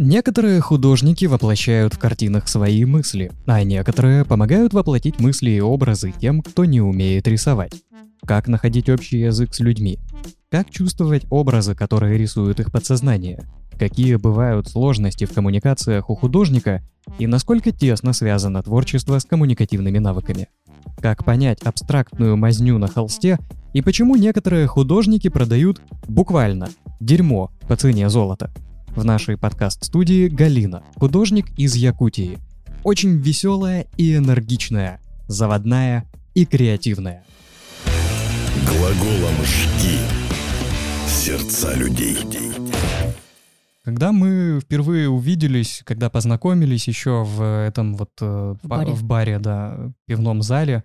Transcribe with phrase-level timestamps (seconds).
[0.00, 6.40] Некоторые художники воплощают в картинах свои мысли, а некоторые помогают воплотить мысли и образы тем,
[6.40, 7.72] кто не умеет рисовать.
[8.24, 9.98] Как находить общий язык с людьми?
[10.52, 13.44] Как чувствовать образы, которые рисуют их подсознание?
[13.76, 16.80] Какие бывают сложности в коммуникациях у художника
[17.18, 20.46] и насколько тесно связано творчество с коммуникативными навыками?
[21.00, 23.40] Как понять абстрактную мазню на холсте
[23.72, 26.68] и почему некоторые художники продают буквально
[27.00, 28.52] дерьмо по цене золота?
[28.94, 32.38] В нашей подкаст-студии Галина, художник из Якутии.
[32.82, 37.22] Очень веселая и энергичная, заводная и креативная.
[38.66, 39.98] Глаголом «жги»
[41.06, 42.16] сердца людей.
[43.84, 48.92] Когда мы впервые увиделись, когда познакомились еще в этом вот э, В баре.
[48.92, 50.84] в баре, да, пивном зале,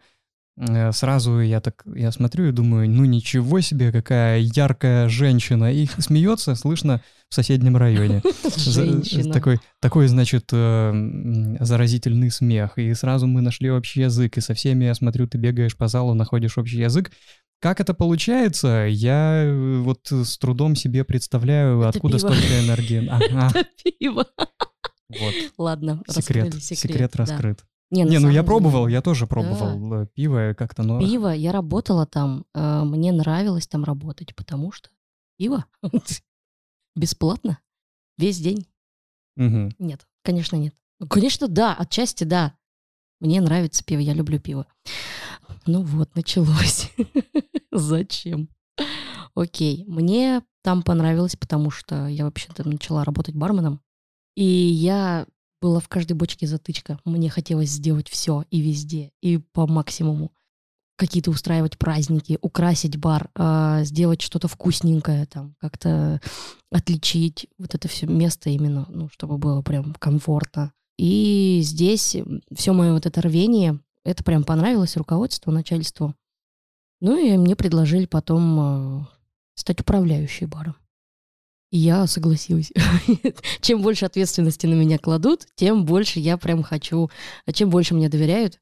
[0.91, 5.73] сразу я так, я смотрю и думаю, ну ничего себе, какая яркая женщина.
[5.73, 8.21] И смеется, слышно в соседнем районе.
[8.43, 9.33] За- Женщина.
[9.33, 12.77] Такой, такой, значит, э, заразительный смех.
[12.77, 14.37] И сразу мы нашли общий язык.
[14.37, 17.11] И со всеми, я смотрю, ты бегаешь по залу, находишь общий язык.
[17.59, 22.27] Как это получается, я э, вот с трудом себе представляю, Это откуда пиво.
[22.33, 23.07] столько энергии.
[23.09, 23.51] Ага,
[23.99, 24.27] Пиво.
[25.09, 25.33] вот.
[25.57, 27.25] Ладно, Секрет, раскрыли секрет, да.
[27.25, 27.63] раскрыт.
[27.93, 30.99] Не, Не, ну я деле, пробовал, я тоже пробовал э, пиво, как-то, но...
[30.99, 34.89] Пиво, я работала там, э, мне нравилось там работать, потому что
[35.37, 35.65] пиво
[36.95, 37.59] бесплатно
[38.17, 38.65] весь день.
[39.35, 39.75] Мгм.
[39.77, 40.73] Нет, конечно, нет.
[40.99, 42.55] Ну, Конечно, да, отчасти да.
[43.19, 44.65] Мне нравится пиво, я люблю пиво.
[45.67, 46.91] Ну вот, началось.
[47.71, 48.49] Зачем?
[49.35, 53.81] Окей, мне там понравилось, потому что я вообще-то начала работать барменом.
[54.35, 55.27] И я
[55.63, 56.99] была в каждой бочке затычка.
[57.05, 60.33] Мне хотелось сделать все и везде, и по максимуму.
[60.97, 66.19] Какие-то устраивать праздники, украсить бар, а, сделать что-то вкусненькое, там, как-то
[66.69, 70.73] отличить вот это все место именно, ну, чтобы было прям комфортно.
[70.97, 72.17] И здесь
[72.53, 76.13] все мое вот это рвение, это прям понравилось руководству, начальству.
[76.99, 79.05] Ну и мне предложили потом э,
[79.55, 80.75] стать управляющей баром.
[81.73, 82.71] И я согласилась.
[83.61, 87.09] Чем больше ответственности на меня кладут, тем больше я прям хочу,
[87.51, 88.59] чем больше мне доверяют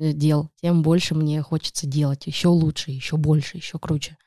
[0.00, 4.18] э, дел, тем больше мне хочется делать еще лучше, еще больше, еще круче.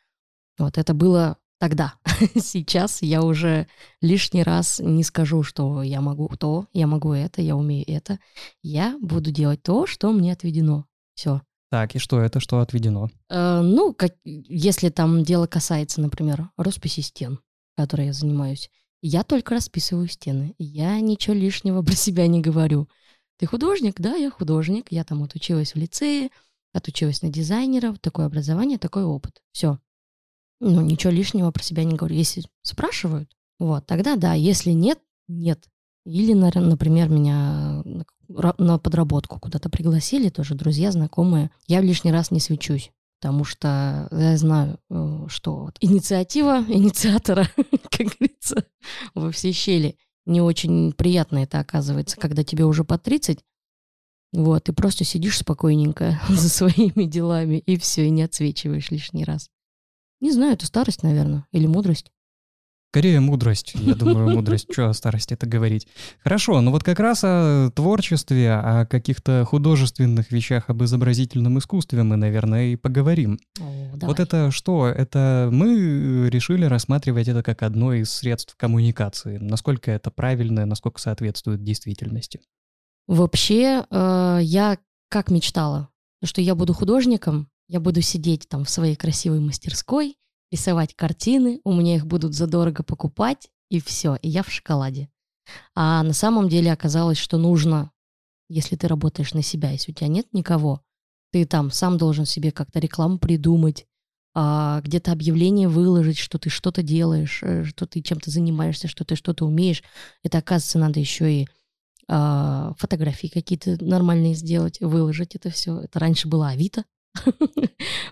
[0.57, 1.95] Вот это было тогда.
[2.39, 3.67] Сейчас я уже
[3.99, 8.17] лишний раз не скажу, что я могу то, я могу это, я умею это.
[8.63, 10.85] Я буду делать то, что мне отведено.
[11.15, 11.41] Все.
[11.69, 13.09] Так, и что это, что отведено?
[13.29, 17.37] Э, ну, как, если там дело касается, например, росписи стен,
[17.81, 18.69] которой я занимаюсь,
[19.01, 20.53] я только расписываю стены.
[20.59, 22.87] Я ничего лишнего про себя не говорю.
[23.37, 23.99] Ты художник?
[23.99, 24.87] Да, я художник.
[24.91, 26.29] Я там отучилась в лицее,
[26.73, 29.41] отучилась на дизайнера, такое образование, такой опыт.
[29.51, 29.79] Все.
[30.59, 32.15] Ну, ничего лишнего про себя не говорю.
[32.15, 34.33] Если спрашивают, вот, тогда да.
[34.33, 35.67] Если нет, нет.
[36.05, 37.83] Или, на- например, меня
[38.27, 41.49] на подработку куда-то пригласили, тоже друзья, знакомые.
[41.67, 42.91] Я лишний раз не свечусь,
[43.21, 48.65] потому что я знаю, э, что вот инициатива инициатора, как говорится,
[49.13, 49.95] во все щели.
[50.25, 53.39] Не очень приятно это оказывается, когда тебе уже по 30,
[54.33, 59.49] вот, и просто сидишь спокойненько за своими делами, и все, и не отсвечиваешь лишний раз.
[60.19, 62.11] Не знаю, это старость, наверное, или мудрость.
[62.91, 64.67] Скорее мудрость, я думаю, мудрость.
[64.69, 65.87] Что о старости это говорить?
[66.21, 72.17] Хорошо, ну вот как раз о творчестве, о каких-то художественных вещах, об изобразительном искусстве мы,
[72.17, 73.39] наверное, и поговорим.
[73.61, 74.89] О, Вот это что?
[74.89, 79.37] Это мы решили рассматривать это как одно из средств коммуникации.
[79.37, 82.41] Насколько это правильно, насколько соответствует действительности.
[83.07, 84.77] Вообще, э, я
[85.07, 85.87] как мечтала,
[86.25, 90.17] что я буду художником, я буду сидеть там в своей красивой мастерской,
[90.51, 95.09] рисовать картины, у меня их будут задорого покупать, и все, и я в шоколаде.
[95.75, 97.91] А на самом деле оказалось, что нужно,
[98.49, 100.81] если ты работаешь на себя, если у тебя нет никого,
[101.31, 103.87] ты там сам должен себе как-то рекламу придумать,
[104.33, 109.15] а, где-то объявление выложить, что ты что-то делаешь, э, что ты чем-то занимаешься, что ты
[109.15, 109.83] что-то умеешь.
[110.23, 111.47] Это, оказывается, надо еще и
[112.07, 115.81] а, фотографии какие-то нормальные сделать, выложить это все.
[115.81, 116.85] Это раньше была Авито.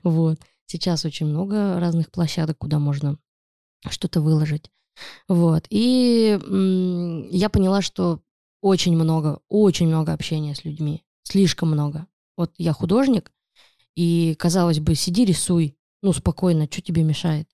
[0.03, 0.39] Вот.
[0.69, 3.17] Сейчас очень много разных площадок, куда можно
[3.89, 4.69] что-то выложить.
[5.27, 5.65] Вот.
[5.71, 6.39] И
[7.31, 8.21] я поняла, что
[8.61, 11.03] очень много, очень много общения с людьми.
[11.23, 12.05] Слишком много.
[12.37, 13.31] Вот я художник,
[13.95, 15.75] и, казалось бы, сиди, рисуй.
[16.03, 17.49] Ну, спокойно, что тебе мешает?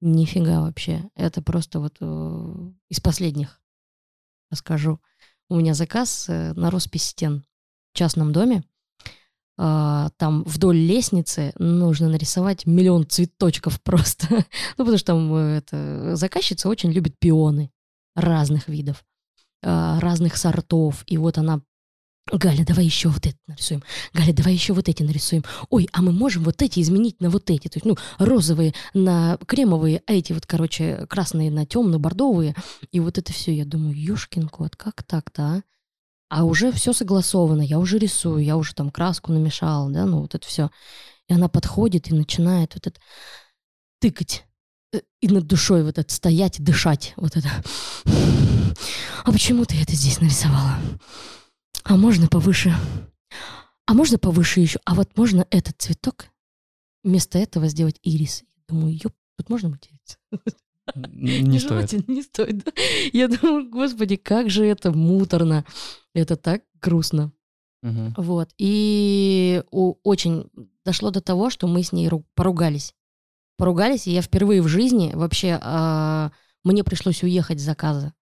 [0.00, 1.08] Нифига вообще.
[1.14, 3.62] Это просто вот э, из последних
[4.50, 5.00] расскажу.
[5.48, 7.44] У меня заказ э, на роспись стен
[7.92, 8.64] в частном доме.
[9.58, 14.26] А, Там вдоль лестницы нужно нарисовать миллион цветочков просто.
[14.30, 17.70] Ну, потому что там э, это, заказчица очень любит пионы
[18.14, 19.04] разных видов.
[19.62, 21.60] а, разных сортов, и вот она
[22.30, 23.82] Галя, давай еще вот это нарисуем.
[24.12, 25.44] Галя, давай еще вот эти нарисуем.
[25.70, 27.68] Ой, а мы можем вот эти изменить на вот эти.
[27.68, 32.54] То есть, ну, розовые на кремовые, а эти вот, короче, красные на темно-бордовые.
[32.92, 35.62] И вот это все, я думаю, юшкин кот, как так-то, а?
[36.28, 40.34] А уже все согласовано, я уже рисую, я уже там краску намешала, да, ну вот
[40.34, 40.70] это все.
[41.26, 43.00] И она подходит и начинает вот это
[44.00, 44.44] тыкать
[44.92, 47.48] э, и над душой вот это стоять, дышать, вот это.
[49.24, 50.78] А почему ты это здесь нарисовала?
[51.84, 52.74] А можно повыше?
[53.86, 54.80] А можно повыше еще?
[54.84, 56.26] А вот можно этот цветок
[57.02, 58.44] вместо этого сделать ирис?
[58.68, 60.18] Думаю, ёп, тут можно ирис?
[60.94, 62.08] Не стоит.
[62.08, 62.74] Не стоит.
[63.12, 65.64] Я думаю, господи, как же это муторно.
[66.14, 67.32] Это так грустно.
[68.16, 68.50] Вот.
[68.58, 70.50] И очень
[70.84, 72.94] дошло до того, что мы с ней ру- поругались.
[73.56, 75.58] Поругались, и я впервые в жизни вообще...
[75.60, 76.30] а,
[76.64, 78.14] мне пришлось уехать с заказа.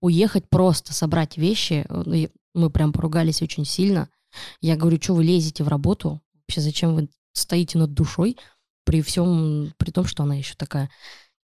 [0.00, 1.86] Уехать просто, собрать вещи.
[2.54, 4.08] Мы прям поругались очень сильно.
[4.60, 6.20] Я говорю, что вы лезете в работу?
[6.34, 8.36] Вообще зачем вы стоите над душой?
[8.84, 10.90] При всем, при том, что она еще такая...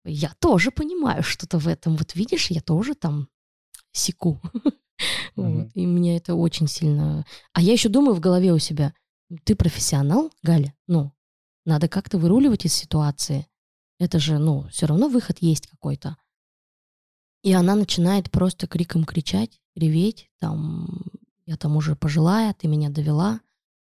[0.05, 1.95] Я тоже понимаю что-то в этом.
[1.95, 3.27] Вот видишь, я тоже там
[3.91, 4.41] секу.
[5.37, 5.69] Вот.
[5.75, 7.25] И меня это очень сильно...
[7.53, 8.93] А я еще думаю в голове у себя,
[9.45, 10.75] ты профессионал, Галя?
[10.87, 11.13] Ну,
[11.65, 13.47] надо как-то выруливать из ситуации.
[13.97, 16.17] Это же, ну, все равно выход есть какой-то.
[17.43, 21.01] И она начинает просто криком кричать, реветь, там,
[21.45, 23.39] я там уже пожилая, ты меня довела.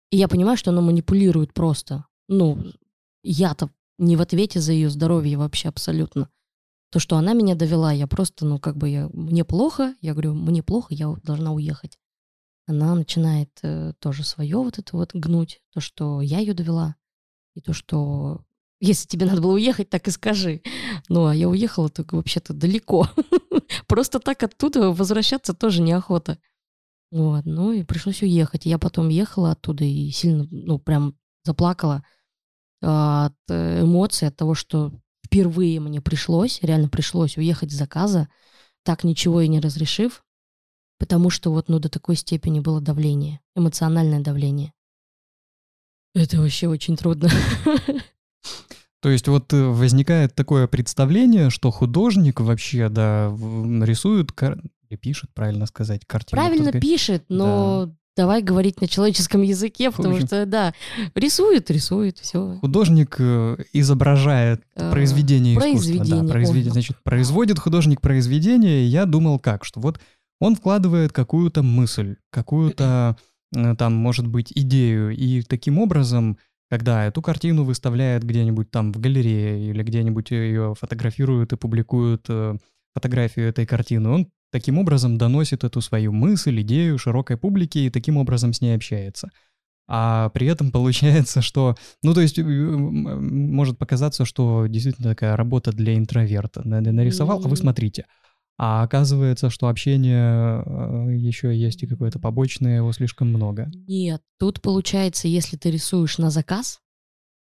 [0.10, 2.06] И я понимаю, что она манипулирует просто.
[2.28, 2.74] Ну,
[3.22, 6.30] я-то не в ответе за ее здоровье вообще абсолютно.
[6.92, 10.34] То, что она меня довела, я просто, ну, как бы, я, мне плохо, я говорю,
[10.34, 11.98] мне плохо, я должна уехать.
[12.68, 16.96] Она начинает э, тоже свое вот это вот гнуть, то, что я ее довела,
[17.54, 18.42] и то, что
[18.80, 20.62] если тебе надо было уехать, так и скажи.
[21.10, 23.10] Ну, а я уехала только вообще-то далеко.
[23.88, 26.40] Просто так оттуда возвращаться тоже неохота.
[27.12, 28.66] Вот, ну и пришлось уехать.
[28.66, 32.04] Я потом ехала оттуда и сильно, ну, прям заплакала
[32.82, 34.92] от э, эмоций, от того, что
[35.26, 38.28] впервые мне пришлось, реально пришлось уехать с заказа,
[38.84, 40.24] так ничего и не разрешив,
[41.00, 44.74] потому что вот, ну, до такой степени было давление, эмоциональное давление.
[46.14, 47.30] Это вообще очень трудно.
[49.02, 54.62] То есть вот э, возникает такое представление, что художник вообще, да, нарисует, кар-
[54.98, 56.42] пишет, правильно сказать, картину.
[56.42, 60.74] Правильно пишет, но давай говорить на человеческом языке, потому общем- что, да,
[61.14, 62.58] рисует, рисует, все.
[62.62, 65.72] Художник э, изображает произведение искусства.
[65.72, 66.72] произведение, Да, произведение.
[66.72, 68.84] Значит, производит художник произведение.
[68.84, 70.00] и Я думал как, что вот
[70.40, 73.18] он вкладывает какую-то мысль, какую-то
[73.56, 76.38] э, там, может быть, идею, и таким образом,
[76.70, 82.56] когда эту картину выставляет где-нибудь там в галерее или где-нибудь ее фотографируют и публикуют э,
[82.94, 88.18] фотографию этой картины, он таким образом доносит эту свою мысль, идею широкой публике и таким
[88.18, 89.30] образом с ней общается.
[89.88, 95.72] А при этом получается, что ну, то есть, э, может показаться, что действительно такая работа
[95.72, 96.68] для интроверта.
[96.68, 98.06] На- Нарисовал, а вы смотрите.
[98.58, 100.64] А оказывается, что общение
[101.20, 103.70] еще есть и какое-то побочное, его слишком много.
[103.88, 106.80] Нет, тут получается, если ты рисуешь на заказ,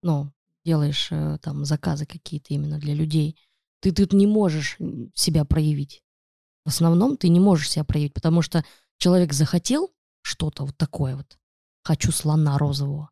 [0.02, 0.30] ну,
[0.66, 3.36] делаешь э, там заказы какие-то именно для людей,
[3.80, 4.76] ты тут не можешь
[5.14, 6.02] себя проявить.
[6.64, 8.64] В основном ты не можешь себя проявить, потому что
[8.98, 9.92] человек захотел
[10.22, 11.38] что-то вот такое вот.
[11.82, 13.10] Хочу слона розового.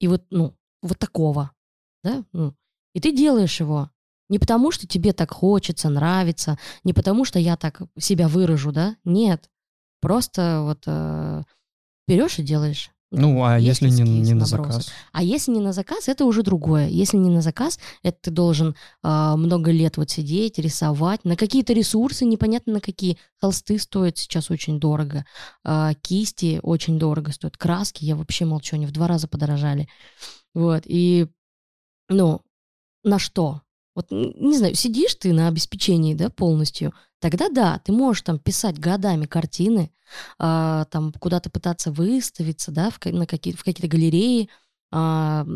[0.00, 1.52] И вот, ну, вот такого,
[2.02, 2.24] да?
[2.32, 2.54] Ну,
[2.94, 3.90] и ты делаешь его
[4.30, 8.96] не потому, что тебе так хочется, нравится, не потому, что я так себя выражу, да?
[9.04, 9.50] Нет.
[10.00, 11.42] Просто вот э,
[12.06, 12.90] берешь и делаешь.
[13.10, 14.92] Ну, а Есть если не, не на заказ?
[15.12, 16.88] А если не на заказ, это уже другое.
[16.88, 21.24] Если не на заказ, это ты должен а, много лет вот сидеть, рисовать.
[21.24, 23.18] На какие-то ресурсы, непонятно на какие.
[23.40, 25.24] Холсты стоят сейчас очень дорого.
[25.64, 27.56] а, кисти очень дорого стоят.
[27.56, 29.88] Краски, я вообще молчу, они в два раза подорожали.
[30.54, 31.26] Вот, и,
[32.08, 32.42] ну,
[33.02, 33.62] на что?
[33.94, 38.78] Вот, не знаю, сидишь ты на обеспечении, да, полностью, тогда да, ты можешь там писать
[38.78, 39.90] годами картины,
[40.38, 44.48] а, там куда-то пытаться выставиться, да, в, на какие, в какие-то галереи,
[44.92, 45.46] а,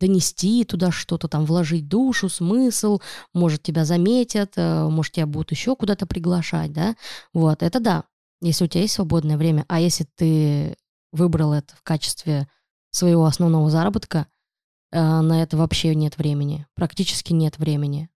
[0.00, 3.00] донести туда что-то, там вложить душу, смысл,
[3.32, 6.96] может тебя заметят, э, может тебя будут еще куда-то приглашать, да,
[7.32, 8.04] вот, это да,
[8.40, 10.76] если у тебя есть свободное время, а если ты
[11.12, 12.48] выбрал это в качестве
[12.90, 14.26] своего основного заработка,
[14.92, 18.08] э, на это вообще нет времени, практически нет времени.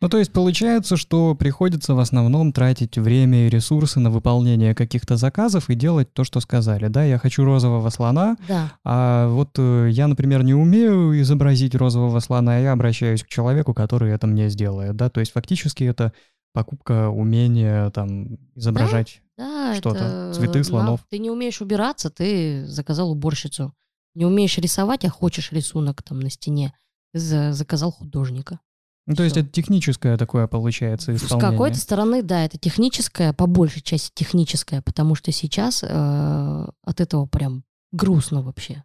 [0.00, 5.16] Ну, то есть получается, что приходится в основном тратить время и ресурсы на выполнение каких-то
[5.16, 6.88] заказов и делать то, что сказали.
[6.88, 12.20] Да, я хочу розового слона, Да, а вот э, я, например, не умею изобразить розового
[12.20, 14.96] слона, а я обращаюсь к человеку, который это мне сделает.
[14.96, 16.12] Да, то есть фактически это
[16.52, 21.00] покупка умения там изображать Да, что-то, это цветы, слонов.
[21.08, 23.72] Ты не умеешь убираться, ты заказал уборщицу.
[24.14, 26.74] Не умеешь рисовать, а хочешь рисунок там на стене,
[27.12, 28.60] за- заказал художника.
[29.06, 31.50] Ну, то есть это техническое такое получается С исполнение.
[31.52, 37.26] какой-то стороны, да, это техническое, по большей части техническое, потому что сейчас э, от этого
[37.26, 38.84] прям грустно вообще.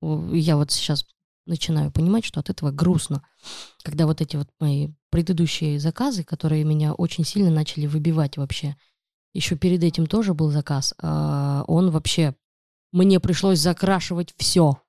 [0.00, 1.04] Я вот сейчас
[1.46, 3.22] начинаю понимать, что от этого грустно,
[3.84, 8.76] когда вот эти вот мои предыдущие заказы, которые меня очень сильно начали выбивать вообще.
[9.34, 10.94] Еще перед этим тоже был заказ.
[11.00, 12.34] а, Он вообще...
[12.92, 14.80] Мне пришлось закрашивать все.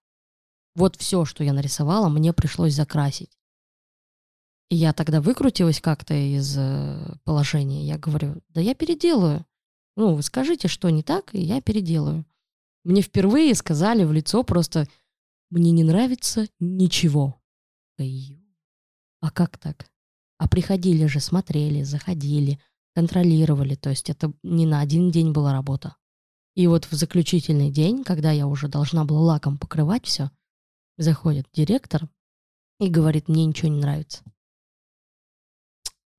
[0.75, 3.39] Вот все, что я нарисовала, мне пришлось закрасить.
[4.69, 7.86] И я тогда выкрутилась как-то из э, положения.
[7.86, 9.45] Я говорю, да я переделаю.
[9.95, 12.25] Ну, вы скажите, что не так, и я переделаю.
[12.83, 14.88] Мне впервые сказали в лицо просто,
[15.50, 17.39] мне не нравится ничего.
[19.22, 19.89] А как так?
[20.38, 22.60] А приходили же, смотрели, заходили,
[22.95, 23.75] контролировали.
[23.75, 25.95] То есть это не на один день была работа.
[26.55, 30.29] И вот в заключительный день, когда я уже должна была лаком покрывать все,
[30.98, 32.07] заходит директор
[32.79, 34.24] и говорит, мне ничего не нравится.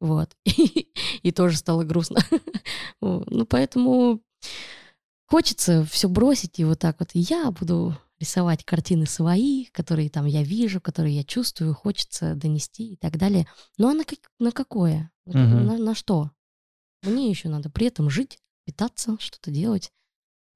[0.00, 0.36] Вот.
[1.22, 2.20] И тоже стало грустно.
[3.00, 4.22] Ну, поэтому
[5.26, 7.10] хочется все бросить и вот так вот.
[7.12, 12.96] Я буду рисовать картины свои, которые там я вижу, которые я чувствую, хочется донести и
[12.96, 13.46] так далее.
[13.76, 15.10] Ну, а на, как- на какое?
[15.78, 16.30] На что?
[17.02, 19.92] Мне еще надо при этом жить, питаться, что-то делать.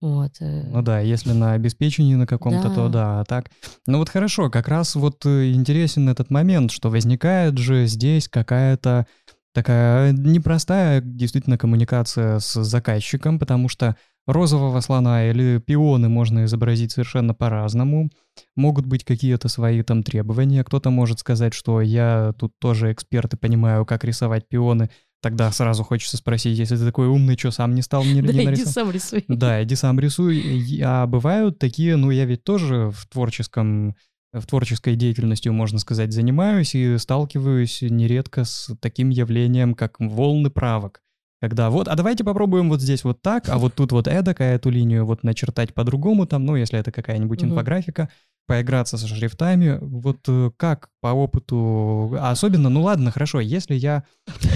[0.01, 0.33] Вот.
[0.41, 2.89] э, Ну да, если на обеспечении на каком-то, то Да.
[2.89, 3.51] да, а так.
[3.87, 9.07] Ну вот хорошо, как раз вот э, интересен этот момент, что возникает же здесь какая-то
[9.53, 17.35] такая непростая действительно коммуникация с заказчиком, потому что розового слона или пионы можно изобразить совершенно
[17.35, 18.11] по-разному.
[18.55, 20.63] Могут быть какие-то свои там требования.
[20.63, 24.91] Кто-то может сказать, что я тут тоже эксперт и понимаю, как рисовать пионы.
[25.21, 28.39] Тогда сразу хочется спросить, если ты такой умный, что сам не стал не, Да, не
[28.39, 28.73] иди нарисовал?
[28.73, 29.25] сам рисуй.
[29.29, 30.81] Да, иди сам рисуй.
[30.85, 33.97] А бывают такие, ну я ведь тоже в творческом
[34.33, 41.01] в творческой деятельностью, можно сказать, занимаюсь и сталкиваюсь нередко с таким явлением, как волны правок.
[41.41, 44.45] Когда вот, а давайте попробуем вот здесь вот так, а вот тут вот эдак, а
[44.45, 48.11] эту линию вот начертать по-другому там, ну, если это какая-нибудь инфографика,
[48.49, 49.79] поиграться со шрифтами.
[49.81, 54.05] Вот э, как по опыту, особенно, ну ладно, хорошо, если я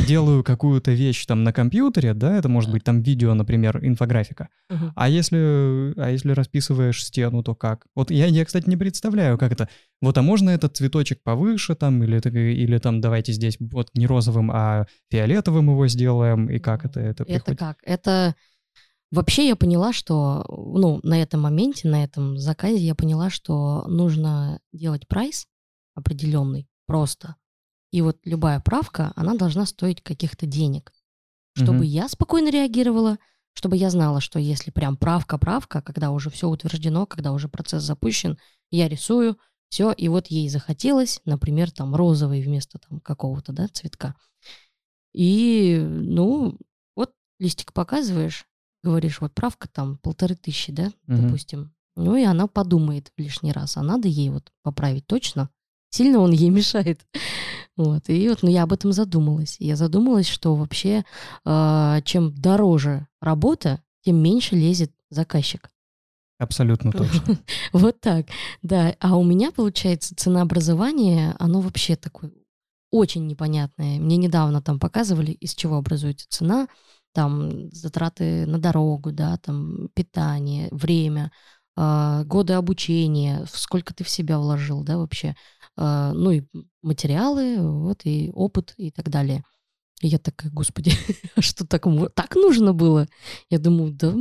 [0.08, 4.48] делаю какую-то вещь там на компьютере, да, это может быть там видео, например, инфографика,
[4.96, 7.86] а если, а если расписываешь стену, то как?
[7.94, 9.68] Вот я, я, кстати, не представляю, как это.
[10.00, 14.50] Вот, а можно этот цветочек повыше там, или, или там давайте здесь вот не розовым,
[14.50, 17.58] а фиолетовым его сделаем, и как это, это Это приходит?
[17.58, 17.76] как?
[17.84, 18.34] Это
[19.12, 24.60] вообще я поняла, что ну на этом моменте, на этом заказе я поняла, что нужно
[24.72, 25.46] делать прайс
[25.94, 27.36] определенный просто.
[27.92, 30.92] И вот любая правка, она должна стоить каких-то денег,
[31.54, 31.84] чтобы Мгм.
[31.84, 33.18] я спокойно реагировала,
[33.52, 38.38] чтобы я знала, что если прям правка-правка, когда уже все утверждено, когда уже процесс запущен,
[38.70, 39.38] я рисую,
[39.68, 44.14] все, и вот ей захотелось, например, там розовый вместо там какого-то, да, цветка.
[45.12, 46.58] И, ну,
[46.96, 48.46] вот листик показываешь,
[48.82, 51.22] говоришь, вот правка там полторы тысячи, да, Мгм.
[51.26, 51.72] допустим.
[51.96, 55.50] Ну и она подумает лишний раз, а надо ей вот поправить точно.
[55.90, 57.06] Сильно он ей мешает.
[57.76, 58.08] Вот.
[58.08, 59.56] И вот, ну, я об этом задумалась.
[59.58, 61.04] Я задумалась, что вообще,
[61.44, 65.70] э, чем дороже работа, тем меньше лезет заказчик.
[66.38, 67.38] Абсолютно точно.
[67.72, 68.26] Вот так,
[68.62, 68.96] да.
[69.00, 72.32] А у меня, получается, ценообразование, оно вообще такое
[72.90, 73.98] очень непонятное.
[73.98, 76.68] Мне недавно там показывали, из чего образуется цена,
[77.12, 81.32] там затраты на дорогу, да, там питание, время,
[81.76, 85.34] а, годы обучения, сколько ты в себя вложил, да, вообще,
[85.76, 86.42] А, ну и
[86.82, 89.42] материалы, вот, и опыт и так далее.
[90.02, 90.92] И я такая, господи,
[91.36, 93.06] а что так, так нужно было?
[93.48, 94.12] Я думаю, да,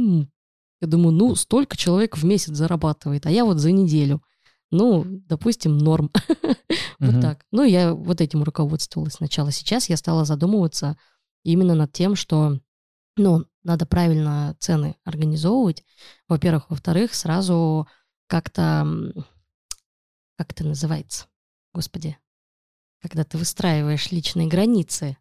[0.82, 4.22] я думаю, ну, столько человек в месяц зарабатывает, а я вот за неделю.
[4.72, 6.12] Ну, допустим, норм.
[7.00, 7.46] Вот так.
[7.52, 9.52] Ну, я вот этим руководствовалась сначала.
[9.52, 10.98] Сейчас я стала задумываться
[11.44, 12.60] именно над тем, что,
[13.16, 15.84] ну, надо правильно цены организовывать,
[16.28, 16.70] во-первых.
[16.70, 17.88] Во-вторых, сразу
[18.28, 18.88] как-то,
[20.38, 21.28] как это называется,
[21.74, 22.18] господи,
[23.02, 25.18] когда ты выстраиваешь личные границы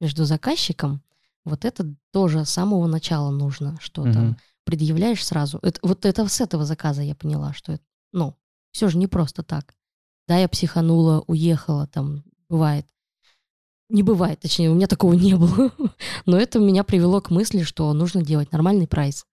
[0.00, 1.02] между заказчиком,
[1.44, 4.36] вот это тоже с самого начала нужно, что там Мгм.
[4.64, 5.58] предъявляешь сразу.
[5.62, 8.36] Это, вот это с этого заказа я поняла, что это, ну,
[8.72, 9.74] все же не просто так.
[10.28, 12.86] Да, я психанула, уехала, там, бывает.
[13.90, 15.72] Не бывает, точнее, у меня такого не было.
[16.26, 19.26] Но это меня привело к мысли, что нужно делать нормальный прайс.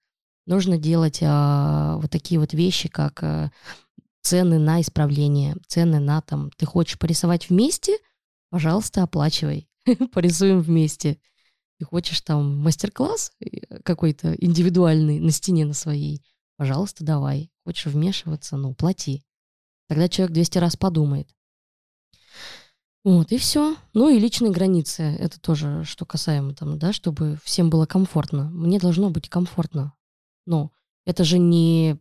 [0.45, 3.51] Нужно делать а, вот такие вот вещи, как а,
[4.21, 7.97] цены на исправление, цены на там, ты хочешь порисовать вместе,
[8.49, 9.69] пожалуйста, оплачивай.
[10.11, 11.17] порисуем вместе.
[11.79, 16.23] Ты хочешь там мастер-класс э, какой-то индивидуальный на стене на своей,
[16.57, 17.51] пожалуйста, давай.
[17.65, 19.23] Хочешь вмешиваться, ну, плати.
[19.87, 21.29] Тогда человек 200 раз подумает.
[23.07, 23.77] Вот, и все.
[23.93, 25.01] Ну и личные границы.
[25.01, 28.49] Это тоже, что касаемо там, да, чтобы всем было комфортно.
[28.49, 29.93] Мне должно быть комфортно.
[30.45, 30.71] Но
[31.05, 31.97] это же не,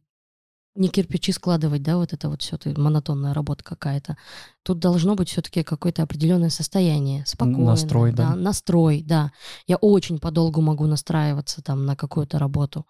[0.74, 4.16] не кирпичи складывать, да, вот это вот все, монотонная работа какая-то.
[4.64, 7.66] Тут должно быть все-таки какое-то определенное состояние, спокойное.
[7.66, 8.30] Настрой, да.
[8.30, 8.34] да.
[8.34, 9.30] Настрой, да.
[9.68, 12.84] Я очень подолгу могу настраиваться там на какую-то работу.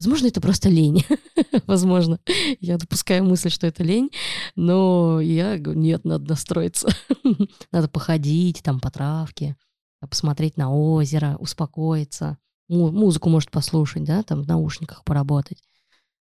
[0.00, 1.04] Возможно, это просто лень.
[1.66, 2.18] Возможно.
[2.58, 4.10] Я допускаю мысль, что это лень,
[4.56, 6.88] но я говорю, нет, надо настроиться.
[7.72, 9.56] надо походить там по травке,
[10.08, 12.38] посмотреть на озеро, успокоиться.
[12.68, 15.62] Музыку может послушать, да, там в наушниках поработать.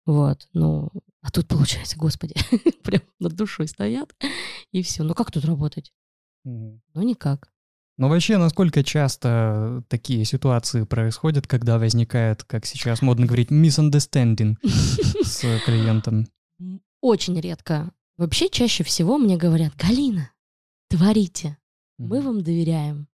[0.05, 0.91] Вот, ну,
[1.21, 2.35] а тут получается, господи,
[2.83, 4.15] прям над душой стоят,
[4.71, 5.03] и все.
[5.03, 5.91] Ну как тут работать?
[6.43, 7.49] Ну никак.
[7.97, 14.57] Ну вообще, насколько часто такие ситуации происходят, когда возникает, как сейчас модно говорить, misunderstanding
[15.23, 16.27] с клиентом?
[17.01, 17.91] Очень редко.
[18.17, 20.31] Вообще чаще всего мне говорят, Галина,
[20.89, 21.57] творите,
[21.97, 23.07] мы вам доверяем.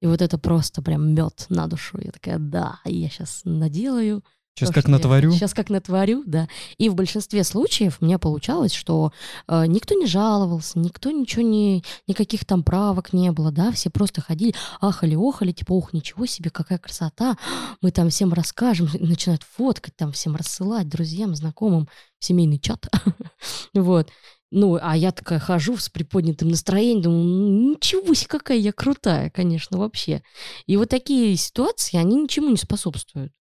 [0.00, 1.98] И вот это просто прям мед на душу.
[2.02, 4.24] Я такая, да, я сейчас наделаю,
[4.56, 5.32] Сейчас как натворю.
[5.32, 6.48] Сейчас как натворю, да.
[6.78, 9.12] И в большинстве случаев у меня получалось, что
[9.48, 14.22] э, никто не жаловался, никто ничего не, никаких там правок не было, да, все просто
[14.22, 17.36] ходили, ахали, охали, типа, ох, ничего себе, какая красота,
[17.82, 21.86] мы там всем расскажем, начинают фоткать, там всем рассылать друзьям, знакомым,
[22.18, 22.86] семейный чат,
[23.74, 24.08] вот.
[24.52, 29.28] Ну, а я такая хожу с приподнятым настроением, думаю, «Ну, ничего себе, какая я крутая,
[29.28, 30.22] конечно, вообще.
[30.66, 33.32] И вот такие ситуации, они ничему не способствуют.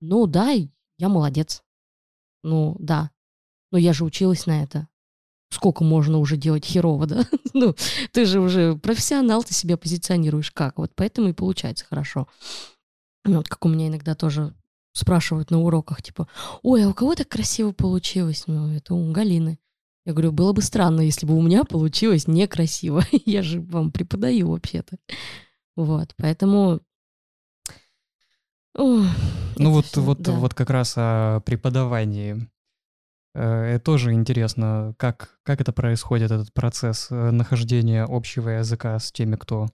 [0.00, 0.52] Ну да,
[0.98, 1.62] я молодец.
[2.42, 3.10] Ну да.
[3.70, 4.88] Но я же училась на это.
[5.50, 7.26] Сколько можно уже делать херово, да?
[7.54, 7.74] ну,
[8.12, 10.78] ты же уже профессионал, ты себя позиционируешь как.
[10.78, 12.28] Вот поэтому и получается хорошо.
[13.24, 14.54] Вот как у меня иногда тоже
[14.92, 16.28] спрашивают на уроках, типа,
[16.62, 18.44] ой, а у кого так красиво получилось?
[18.46, 19.58] Ну, это у Галины.
[20.04, 23.02] Я говорю, было бы странно, если бы у меня получилось некрасиво.
[23.26, 24.96] я же вам преподаю вообще-то.
[25.76, 26.80] Вот, поэтому
[28.74, 30.32] ну вот, все, вот, да.
[30.32, 32.48] вот как раз о преподавании.
[33.34, 39.36] Это тоже интересно, как, как это происходит, этот процесс э, нахождения общего языка с теми,
[39.36, 39.68] кто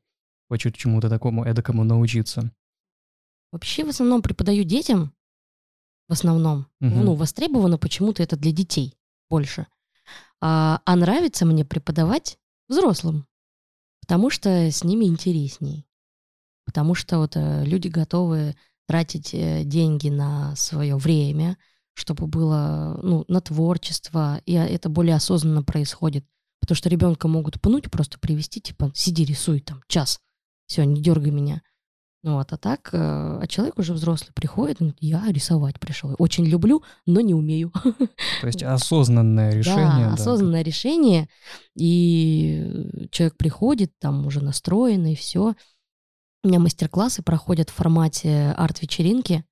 [0.48, 2.50] хочет чему-то такому эдакому научиться.
[3.52, 5.14] Вообще в основном преподаю детям,
[6.08, 6.66] в основном.
[6.80, 6.90] Угу.
[6.90, 8.94] Ну, востребовано почему-то это для детей
[9.30, 9.66] больше.
[10.40, 13.26] А, а нравится мне преподавать взрослым,
[14.00, 15.86] потому что с ними интересней.
[16.66, 21.56] Потому что вот э, люди готовы тратить э, деньги на свое время,
[21.94, 26.24] чтобы было ну, на творчество, и это более осознанно происходит.
[26.60, 30.20] Потому что ребенка могут пнуть, просто привести, типа, сиди, рисуй там час,
[30.66, 31.62] все, не дергай меня.
[32.24, 36.14] Ну вот, а так, э, а человек уже взрослый приходит, говорит, я рисовать пришел.
[36.16, 37.70] Очень люблю, но не умею.
[38.40, 39.84] То есть осознанное решение.
[39.84, 41.28] Да, да, осознанное решение.
[41.76, 45.54] И человек приходит, там уже настроенный, все.
[46.44, 49.46] У меня мастер-классы проходят в формате арт-вечеринки.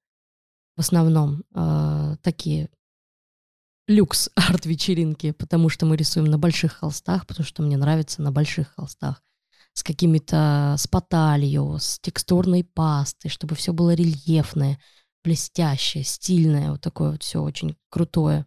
[0.77, 2.69] В основном э, такие
[3.89, 8.75] люкс арт-вечеринки, потому что мы рисуем на больших холстах, потому что мне нравится на больших
[8.75, 9.23] холстах
[9.73, 14.79] с какими-то, с поталью, с текстурной пастой, чтобы все было рельефное,
[15.25, 18.45] блестящее, стильное, вот такое вот все очень крутое.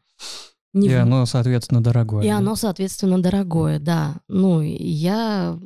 [0.72, 1.02] Не и в...
[1.02, 2.24] оно, соответственно, дорогое.
[2.24, 2.38] И да?
[2.38, 4.18] оно, соответственно, дорогое, да.
[4.28, 5.58] Ну, я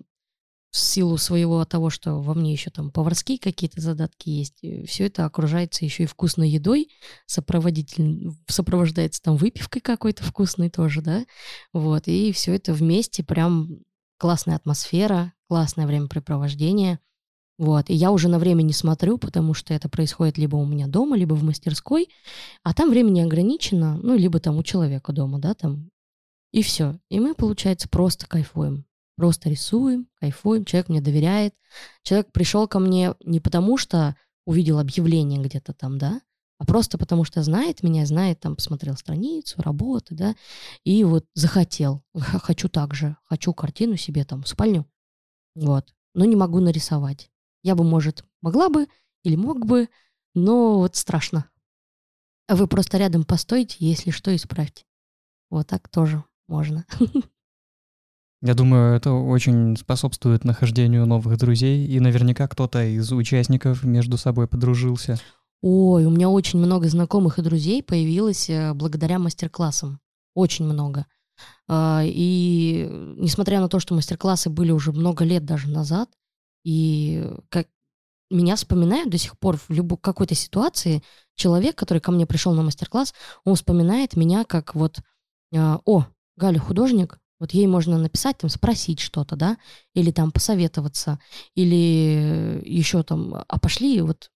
[0.71, 5.25] в силу своего того, что во мне еще там поварские какие-то задатки есть, все это
[5.25, 6.89] окружается еще и вкусной едой,
[7.25, 11.25] сопроводитель, сопровождается там выпивкой какой-то вкусной тоже, да,
[11.73, 13.79] вот, и все это вместе прям
[14.17, 16.99] классная атмосфера, классное времяпрепровождение,
[17.57, 20.87] вот, и я уже на время не смотрю, потому что это происходит либо у меня
[20.87, 22.09] дома, либо в мастерской,
[22.63, 25.89] а там время не ограничено, ну, либо там у человека дома, да, там,
[26.51, 26.99] и все.
[27.09, 28.85] И мы, получается, просто кайфуем.
[29.19, 31.53] Просто рисуем, кайфуем, человек мне доверяет.
[32.03, 36.21] Человек пришел ко мне не потому, что увидел объявление где-то там, да,
[36.57, 40.35] а просто потому что знает меня, знает, там, посмотрел страницу, работы, да,
[40.85, 44.89] и вот захотел, хочу так же, хочу картину себе там спальню,
[45.53, 47.29] вот, но не могу нарисовать.
[47.61, 48.87] Я бы, может, могла бы
[49.23, 49.89] или мог бы,
[50.33, 51.49] но вот страшно.
[52.47, 54.85] А вы просто рядом постойте, если что, исправьте.
[55.49, 56.85] Вот так тоже можно.
[58.41, 64.47] Я думаю, это очень способствует нахождению новых друзей, и наверняка кто-то из участников между собой
[64.47, 65.17] подружился.
[65.61, 69.99] Ой, у меня очень много знакомых и друзей появилось э, благодаря мастер-классам.
[70.33, 71.05] Очень много.
[71.67, 76.09] А, и несмотря на то, что мастер-классы были уже много лет даже назад,
[76.63, 77.67] И как
[78.29, 81.03] меня вспоминают до сих пор в любой какой-то ситуации
[81.35, 84.99] человек, который ко мне пришел на мастер-класс, он вспоминает меня как вот,
[85.53, 86.05] а, о,
[86.37, 89.57] Галя художник, вот ей можно написать, там, спросить что-то, да,
[89.93, 91.19] или там посоветоваться,
[91.55, 94.29] или еще там, а пошли, вот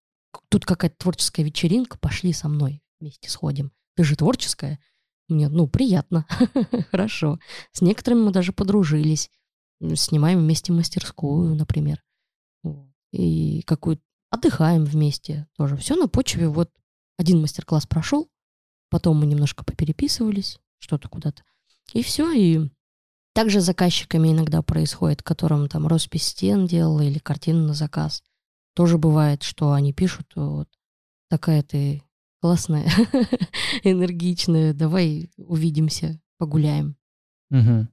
[0.50, 3.72] тут какая-то творческая вечеринка, пошли со мной вместе сходим.
[3.96, 4.80] Ты же творческая.
[5.28, 6.26] Мне, ну, приятно,
[6.92, 7.40] хорошо.
[7.72, 9.30] С некоторыми мы даже подружились.
[9.96, 12.02] Снимаем вместе мастерскую, например.
[13.12, 15.78] И какую отдыхаем вместе тоже.
[15.78, 16.48] Все на почве.
[16.48, 16.72] Вот
[17.18, 18.30] один мастер-класс прошел,
[18.90, 21.44] потом мы немножко попереписывались, что-то куда-то.
[21.94, 22.70] И все, и
[23.34, 28.24] также с заказчиками иногда происходит, которым там роспись стен делала или картину на заказ.
[28.76, 30.68] Тоже бывает, что они пишут, вот
[31.30, 32.04] такая ты
[32.42, 32.88] классная,
[33.84, 36.96] энергичная, давай увидимся, погуляем.
[37.52, 37.88] Угу.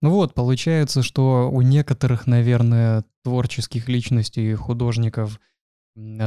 [0.00, 5.40] Ну вот, получается, что у некоторых, наверное, творческих личностей, художников,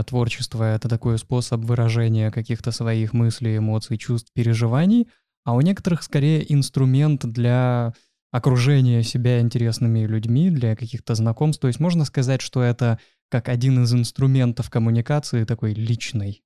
[0.08, 5.08] творчество— это такой способ выражения каких-то своих мыслей, эмоций, чувств, переживаний,
[5.46, 7.94] а у некоторых скорее инструмент для
[8.32, 11.62] окружения себя интересными людьми, для каких-то знакомств.
[11.62, 16.44] То есть можно сказать, что это как один из инструментов коммуникации такой личной.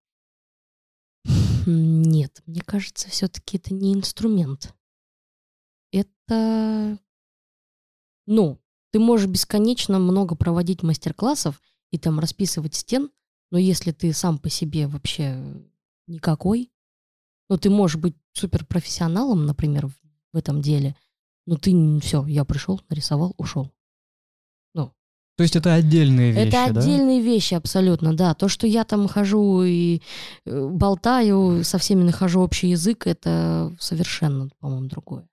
[1.65, 4.74] Нет, мне кажется, все-таки это не инструмент.
[5.91, 7.00] Это
[8.26, 8.60] ну,
[8.91, 13.12] ты можешь бесконечно много проводить мастер-классов и там расписывать стен,
[13.52, 15.43] но если ты сам по себе вообще
[16.08, 16.71] никакой,
[17.50, 20.95] ну, ты можешь быть суперпрофессионалом, например, в этом деле,
[21.45, 23.71] но ты все, я пришел, нарисовал, ушел.
[24.73, 24.93] Ну.
[25.38, 26.79] То есть это отдельные вещи, Это да?
[26.81, 28.34] отдельные вещи, абсолютно, да.
[28.34, 30.01] То, что я там хожу и
[30.45, 35.27] э, болтаю, со всеми нахожу общий язык, это совершенно, по-моему, другое.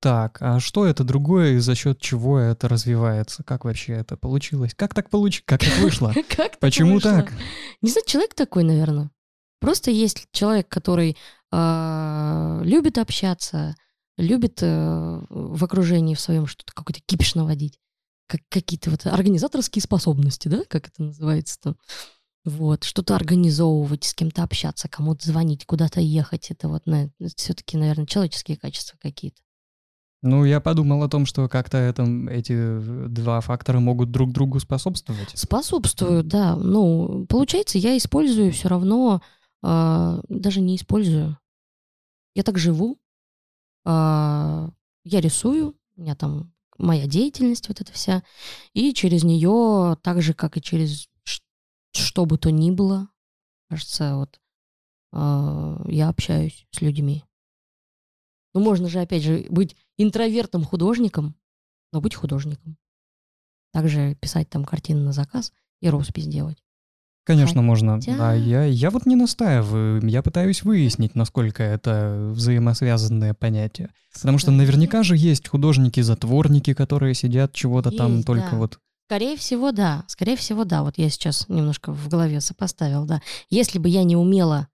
[0.00, 3.42] Так, а что это другое и за счет чего это развивается?
[3.42, 4.72] Как вообще это получилось?
[4.74, 5.42] Как так получилось?
[5.44, 6.14] Как так вышло?
[6.60, 7.32] Почему так?
[7.82, 9.10] Не знаю, человек такой, наверное.
[9.60, 11.16] Просто есть человек, который
[11.50, 13.74] э, любит общаться,
[14.18, 17.78] любит э, в окружении в своем что-то какой-то кипиш наводить,
[18.26, 21.76] как какие-то вот организаторские способности, да, как это называется-то.
[22.44, 26.50] Вот, что-то организовывать, с кем-то общаться, кому-то звонить, куда-то ехать.
[26.50, 29.40] Это вот на, все-таки, наверное, человеческие качества какие-то.
[30.22, 35.30] Ну, я подумал о том, что как-то это, эти два фактора могут друг другу способствовать.
[35.34, 36.56] Способствуют, да.
[36.56, 39.22] Ну, получается, я использую все равно,
[39.62, 41.38] э, даже не использую.
[42.34, 42.98] Я так живу,
[43.84, 44.72] я
[45.04, 48.22] рисую, у меня там моя деятельность вот эта вся,
[48.72, 51.08] и через нее, так же, как и через
[51.92, 53.08] что бы то ни было,
[53.68, 54.40] кажется, вот
[55.12, 57.24] э, я общаюсь с людьми.
[58.54, 61.34] Ну, можно же, опять же, быть интровертом художником,
[61.92, 62.76] но быть художником.
[63.72, 66.62] Также писать там картины на заказ и роспись делать.
[67.28, 67.62] Конечно, Хотя...
[67.62, 68.00] можно.
[68.20, 70.02] А я, я вот не настаиваю.
[70.08, 73.90] Я пытаюсь выяснить, насколько это взаимосвязанное понятие.
[74.14, 78.56] Потому что наверняка же есть художники-затворники, которые сидят чего-то там только да.
[78.56, 80.04] вот Скорее всего, да.
[80.06, 80.82] Скорее всего, да.
[80.82, 83.20] Вот я сейчас немножко в голове сопоставил, да.
[83.50, 84.68] Если бы я не умела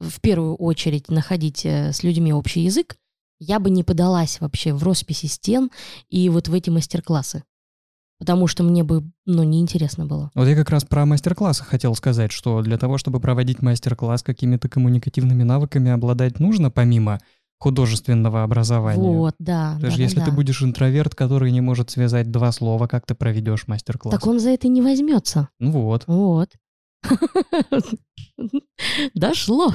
[0.00, 2.96] в первую очередь находить э, с людьми общий язык,
[3.38, 5.70] я бы не подалась вообще в росписи стен
[6.08, 7.44] и вот в эти мастер-классы.
[8.18, 10.30] Потому что мне бы, ну, неинтересно было.
[10.34, 14.68] Вот я как раз про мастер-классы хотел сказать, что для того, чтобы проводить мастер-класс какими-то
[14.68, 17.20] коммуникативными навыками обладать нужно, помимо
[17.60, 19.02] художественного образования.
[19.02, 19.76] Вот, да.
[19.80, 23.06] То есть, да, если да, ты будешь интроверт, который не может связать два слова, как
[23.06, 24.12] ты проведешь мастер-класс?
[24.12, 25.48] Так он за это не возьмется.
[25.58, 26.04] Ну вот.
[26.06, 26.50] Вот.
[29.14, 29.72] Дошло.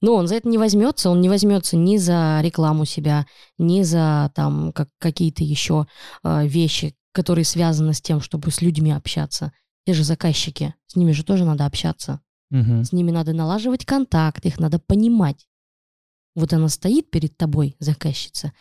[0.00, 4.30] Но он за это не возьмется, он не возьмется ни за рекламу себя, ни за
[4.34, 5.86] там как, какие-то еще
[6.22, 9.52] э, вещи, которые связаны с тем, чтобы с людьми общаться.
[9.86, 12.20] Те же заказчики, с ними же тоже надо общаться.
[12.50, 12.84] Угу.
[12.84, 15.48] С ними надо налаживать контакт, их надо понимать.
[16.34, 18.52] Вот она стоит перед тобой, заказчица,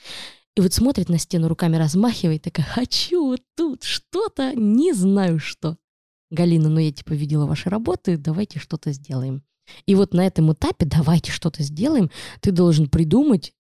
[0.56, 5.78] и вот смотрит на стену, руками размахивает, такая, хочу вот тут что-то, не знаю что.
[6.30, 9.44] Галина, ну я типа видела ваши работы, давайте что-то сделаем.
[9.88, 12.12] И вот на этом этапе давайте что-то сделаем.
[12.40, 13.54] Ты должен придумать,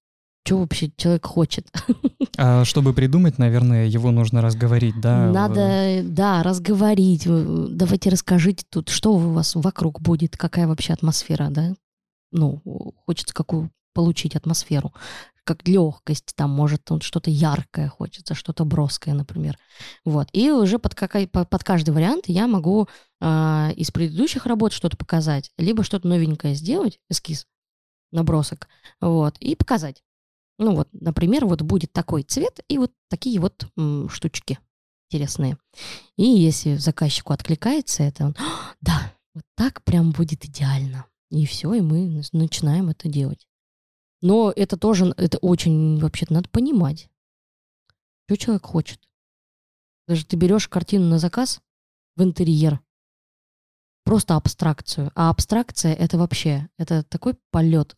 [0.45, 1.67] что вообще человек хочет.
[2.35, 5.29] А чтобы придумать, наверное, его нужно разговорить, да?
[5.31, 7.25] Надо, да, разговорить.
[7.27, 11.75] Давайте расскажите тут, что у вас вокруг будет, какая вообще атмосфера, да?
[12.31, 12.59] Ну,
[13.05, 14.93] хочется какую получить атмосферу
[15.43, 19.57] как легкость, там, может, там что-то яркое хочется, что-то броское, например.
[20.05, 20.29] Вот.
[20.31, 22.87] И уже под, какой, под каждый вариант я могу
[23.19, 27.45] э, из предыдущих работ что-то показать, либо что-то новенькое сделать, эскиз,
[28.11, 28.67] набросок,
[29.01, 30.01] вот, и показать.
[30.63, 34.59] Ну вот, например, вот будет такой цвет и вот такие вот м, штучки.
[35.11, 35.57] интересные.
[36.15, 41.05] И если заказчику откликается это, он, «А, да, вот так прям будет идеально.
[41.29, 43.45] И все, и мы начинаем это делать.
[44.21, 47.09] Но это тоже, это очень, вообще-то, надо понимать,
[48.25, 49.01] что человек хочет.
[50.07, 51.59] Даже ты берешь картину на заказ
[52.15, 52.79] в интерьер,
[54.05, 55.11] просто абстракцию.
[55.13, 57.93] А абстракция— это вообще, это такой полет,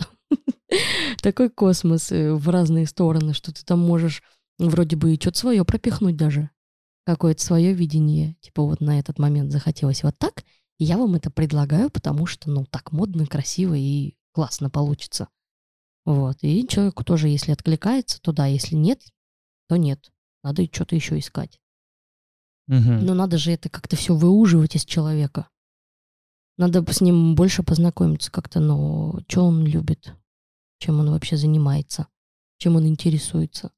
[1.22, 4.24] такой космос э, в разные стороны, что ты там можешь
[4.58, 6.50] вроде бы и что-то свое пропихнуть даже.
[7.06, 8.36] Какое-то свое видение.
[8.42, 10.44] Типа вот на этот момент захотелось вот так,
[10.80, 15.30] и я вам это предлагаю, потому что, ну, так модно, красиво и классно получится.
[16.04, 16.38] Вот.
[16.42, 19.02] И человеку тоже, если откликается, то да, если нет,
[19.68, 20.12] то нет.
[20.44, 21.60] Надо что-то еще искать.
[22.68, 22.78] Угу.
[22.78, 25.48] Но надо же это как-то все выуживать из человека.
[26.58, 30.14] Надо с ним больше познакомиться как-то, но что он любит,
[30.80, 32.08] чем он вообще занимается,
[32.58, 33.72] чем он интересуется.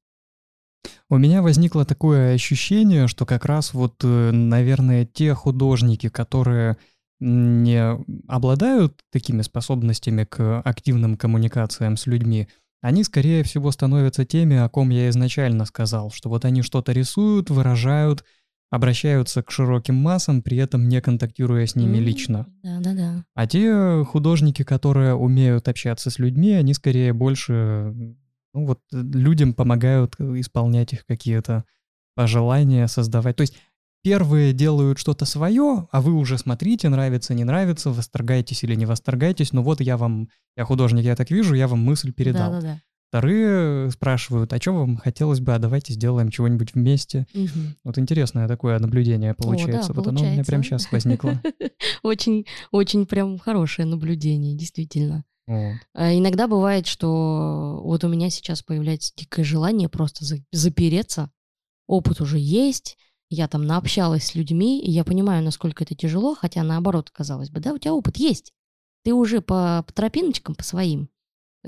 [1.10, 6.76] У меня возникло такое ощущение, что как раз вот, э, наверное, те художники, которые
[7.20, 12.48] не обладают такими способностями к активным коммуникациям с людьми,
[12.80, 17.50] они, скорее всего, становятся теми, о ком я изначально сказал, что вот они что-то рисуют,
[17.50, 18.24] выражают,
[18.70, 22.46] обращаются к широким массам, при этом не контактируя с ними лично.
[22.62, 23.24] Да, да, да.
[23.34, 27.94] А те художники, которые умеют общаться с людьми, они скорее больше,
[28.52, 31.64] ну вот, людям помогают исполнять их какие-то
[32.14, 33.36] пожелания, создавать.
[33.36, 33.54] То есть
[34.02, 39.52] первые делают что-то свое, а вы уже смотрите, нравится, не нравится, восторгаетесь или не восторгаетесь.
[39.52, 42.52] Ну вот я вам, я художник, я так вижу, я вам мысль передал.
[42.52, 42.80] Да, да, да.
[43.08, 47.26] Вторые спрашивают, а что вам хотелось бы, а давайте сделаем чего-нибудь вместе.
[47.32, 47.76] Мгм.
[47.82, 49.94] Вот интересное такое наблюдение получается.
[49.94, 50.50] вот оно у меня получается.
[50.50, 51.42] прямо сейчас возникло.
[52.02, 55.24] Очень, очень прям хорошее наблюдение, действительно.
[55.46, 55.76] Вот.
[55.94, 61.30] А Иногда бывает, что вот у меня сейчас появляется дикое желание просто за- запереться.
[61.86, 62.98] Опыт уже есть,
[63.30, 67.60] я там наобщалась с людьми, и я понимаю, насколько это тяжело, хотя наоборот, казалось бы,
[67.60, 68.52] да, у тебя опыт есть.
[69.04, 71.08] Ты уже по, по тропиночкам, по своим.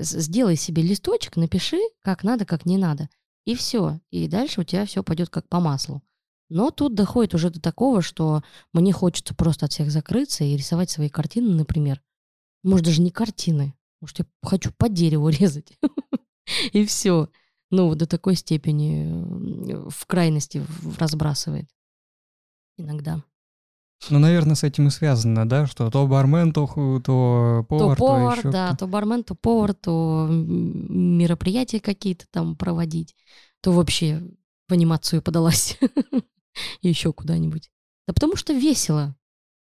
[0.01, 3.09] Сделай себе листочек, напиши, как надо, как не надо.
[3.45, 3.99] И все.
[4.09, 6.01] И дальше у тебя все пойдет как по маслу.
[6.49, 10.89] Но тут доходит уже до такого, что мне хочется просто от всех закрыться и рисовать
[10.89, 12.01] свои картины, например.
[12.63, 13.73] Может, даже не картины.
[14.01, 15.77] Может, я хочу по дереву резать.
[16.73, 17.29] И все.
[17.69, 20.61] Ну, вот до такой степени в крайности
[20.99, 21.69] разбрасывает.
[22.77, 23.23] Иногда.
[24.09, 26.67] Ну, наверное, с этим и связано, да, что то бармен, то,
[27.03, 33.15] то повар, то повар, еще да, то бармен, то повар, то мероприятия какие-то там проводить,
[33.61, 34.23] то вообще
[34.67, 35.77] в анимацию подалась.
[36.81, 37.69] Еще куда-нибудь.
[38.07, 39.15] Да потому что весело.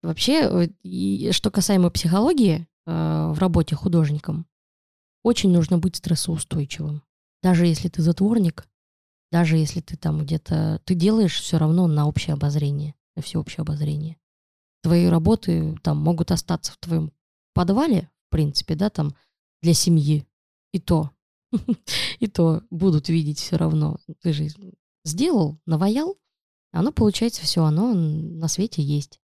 [0.01, 4.45] Вообще, и что касаемо психологии э, в работе художником,
[5.23, 7.03] очень нужно быть стрессоустойчивым.
[7.41, 8.67] Даже если ты затворник,
[9.31, 10.79] даже если ты там где-то...
[10.85, 14.17] Ты делаешь все равно на общее обозрение, на всеобщее обозрение.
[14.81, 17.11] Твои работы там могут остаться в твоем
[17.53, 19.15] подвале, в принципе, да, там
[19.61, 20.25] для семьи.
[20.71, 21.11] И то.
[22.19, 23.97] И то будут видеть все равно.
[24.21, 24.49] Ты же
[25.03, 26.17] сделал, наваял,
[26.71, 29.21] оно получается все, оно на свете есть.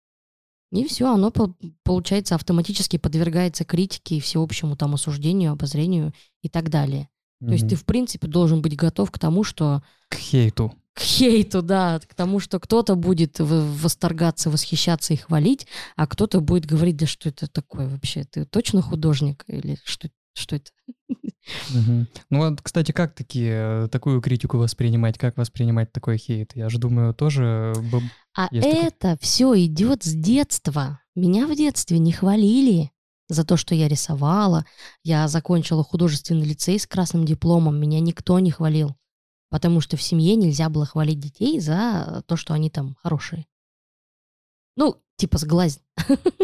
[0.71, 6.69] И все, оно по- получается автоматически подвергается критике и всеобщему там осуждению, обозрению и так
[6.69, 7.09] далее.
[7.39, 10.73] То есть ты, в принципе, должен быть готов к тому, что К хейту.
[10.97, 16.65] К хейту, да, к тому, что кто-то будет восторгаться, восхищаться и хвалить, а кто-то будет
[16.65, 20.71] говорить, да что это такое вообще, ты точно художник или что, что это?
[21.85, 26.51] Ну вот, кстати, как такие, такую критику воспринимать, как воспринимать такой хейт?
[26.55, 27.73] Я же думаю, тоже...
[27.91, 28.01] б-
[28.35, 30.99] А это все идет с детства.
[31.15, 32.91] Меня в детстве не хвалили
[33.29, 34.65] за то, что я рисовала.
[35.03, 37.79] Я закончила художественный лицей с красным дипломом.
[37.79, 38.95] Меня никто не хвалил.
[39.49, 43.45] Потому что в семье нельзя было хвалить детей за то, что они там хорошие.
[44.75, 45.79] Ну, типа сглазь.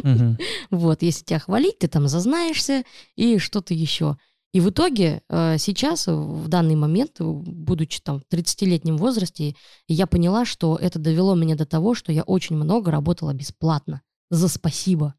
[0.03, 0.37] Мгм.
[0.71, 2.83] Вот, если тебя хвалить, ты там зазнаешься
[3.15, 4.17] и что-то еще.
[4.53, 9.55] И в итоге э, сейчас, в данный момент, будучи там в 30-летнем возрасте,
[9.87, 14.01] я поняла, что это довело меня до того, что я очень много работала бесплатно.
[14.29, 15.15] За спасибо.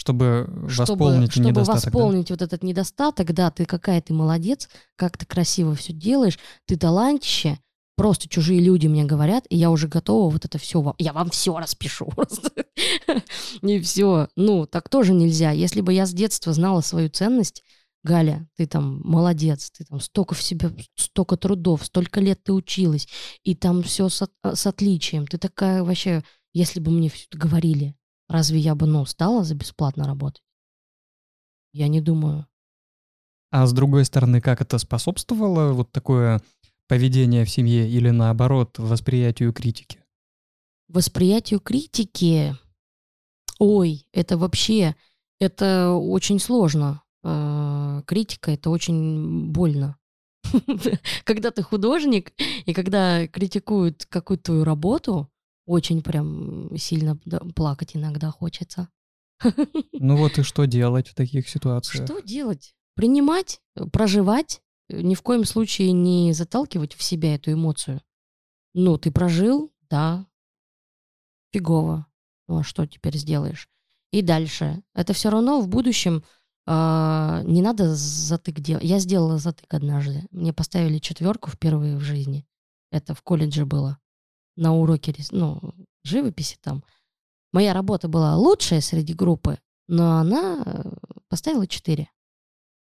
[0.00, 1.90] Чтобы Чтобы, восполнить чтобы недостаток, да?
[1.90, 6.78] восполнить вот этот недостаток, да, ты какая ты молодец, как ты красиво все делаешь, ты
[6.78, 7.58] талантище,
[7.98, 11.28] просто чужие люди мне говорят, и я уже готова вот это все вам, я вам
[11.28, 12.50] все распишу просто.
[13.60, 14.28] И все.
[14.36, 15.50] Ну, так тоже нельзя.
[15.50, 17.62] Если бы я с детства знала свою ценность,
[18.02, 23.06] Галя, ты там молодец, ты там столько в себе, столько трудов, столько лет ты училась,
[23.42, 25.26] и там все с, от- с отличием.
[25.26, 26.22] Ты такая вообще,
[26.54, 27.94] если бы мне все это говорили,
[28.30, 30.42] разве я бы, ну, стала за бесплатно работать?
[31.72, 32.46] Я не думаю.
[33.50, 36.40] А с другой стороны, как это способствовало вот такое
[36.86, 40.02] поведения в семье или наоборот восприятию критики?
[40.88, 42.56] Восприятию критики,
[43.58, 44.96] ой, это вообще,
[45.38, 47.02] это очень сложно.
[47.22, 49.96] Э, Критика это очень больно.
[51.24, 52.32] Когда ты художник,
[52.64, 55.29] и когда критикуют какую-то твою работу,
[55.70, 57.16] очень прям сильно
[57.54, 58.88] плакать иногда хочется.
[59.92, 62.04] Ну вот и что делать в таких ситуациях?
[62.04, 62.74] Что делать?
[62.94, 68.02] Принимать, э, проживать, э, ни в коем случае не заталкивать в себя эту эмоцию.
[68.74, 70.26] Ну, ты прожил, да,
[71.52, 72.06] фигово.
[72.48, 73.68] Ну, а что теперь сделаешь?
[74.10, 74.82] И дальше.
[74.92, 76.24] Это все равно в будущем
[76.66, 78.82] а, не надо затык делать.
[78.82, 80.26] Я сделала затык однажды.
[80.32, 82.44] Мне поставили четверку впервые в жизни.
[82.90, 83.99] Это в колледже было.
[84.60, 85.58] На уроке ну,
[86.04, 86.84] живописи там.
[87.50, 90.92] Моя работа была лучшая среди группы, но она э,
[91.30, 92.06] поставила 4.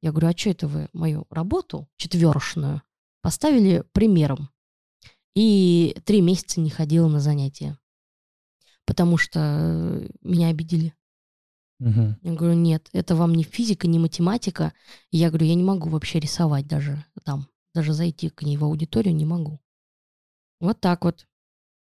[0.02, 2.84] Я говорю, а что это вы мою работу, четвершную,
[3.22, 4.50] поставили примером?
[5.36, 7.78] И три месяца не ходила на занятия,
[8.86, 10.94] потому что э, меня обидели.
[11.82, 12.16] Угу.
[12.22, 14.72] Я говорю, нет, это вам не физика, не математика.
[15.12, 18.64] И я говорю, я не могу вообще рисовать даже там, даже зайти к ней в
[18.64, 19.60] аудиторию не могу.
[20.62, 21.28] Вот так вот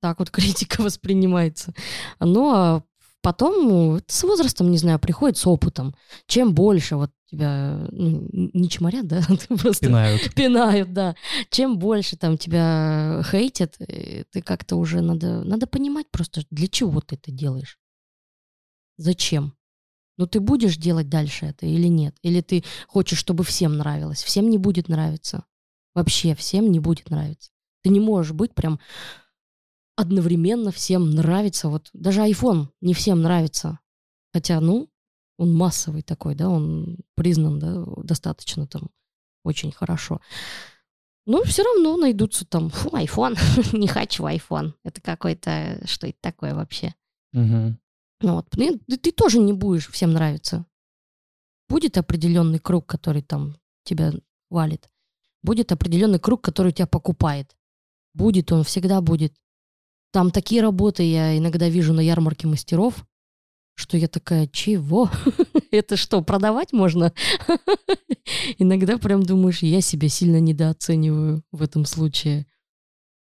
[0.02, 1.72] так вот критика воспринимается.
[2.18, 2.84] Но
[3.22, 5.94] потом ну, с возрастом, не знаю, приходит с опытом.
[6.26, 10.34] Чем больше вот тебя ну, не чморят, да, просто пинают.
[10.34, 11.14] пинают, да.
[11.50, 17.00] Чем больше там тебя хейтят, э, ты как-то уже надо, надо понимать просто, для чего
[17.00, 17.78] ты это делаешь.
[18.98, 19.54] Зачем?
[20.18, 22.16] Ну ты будешь делать дальше это или нет?
[22.22, 24.22] Или ты хочешь, чтобы всем нравилось?
[24.22, 25.44] Всем не будет нравиться.
[25.94, 27.50] Вообще всем не будет нравиться.
[27.82, 28.78] Ты не можешь быть прям
[30.02, 31.68] одновременно всем нравится.
[31.68, 33.78] Вот даже iPhone не всем нравится.
[34.32, 34.90] Хотя, ну,
[35.38, 38.90] он массовый такой, да, он признан, да, достаточно там
[39.44, 40.20] очень хорошо.
[41.24, 43.38] Ну, все равно найдутся там, фу, iPhone,
[43.78, 44.74] не хочу iPhone.
[44.84, 46.94] Это какой-то, что это такое вообще?
[47.32, 47.76] Угу.
[48.22, 50.66] Ну, вот, ты, ты тоже не будешь всем нравиться.
[51.68, 54.12] Будет определенный круг, который там тебя
[54.50, 54.90] валит.
[55.42, 57.56] Будет определенный круг, который тебя покупает.
[58.14, 59.34] Будет он, всегда будет.
[60.12, 63.06] Там такие работы я иногда вижу на ярмарке мастеров,
[63.74, 65.10] что я такая, чего?
[65.70, 67.12] Это что, продавать можно?
[68.58, 72.46] Иногда прям думаешь, я себя сильно недооцениваю в этом случае.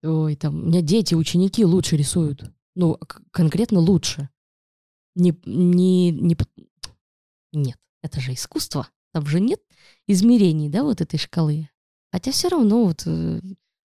[0.03, 2.51] Ой, там, у меня дети, ученики лучше рисуют.
[2.75, 2.99] Ну,
[3.31, 4.29] конкретно лучше.
[5.15, 6.37] Не, не, не...
[7.53, 8.89] Нет, это же искусство.
[9.13, 9.61] Там же нет
[10.09, 11.69] измерений, да, вот этой шкалы.
[12.11, 13.41] Хотя все равно вот э,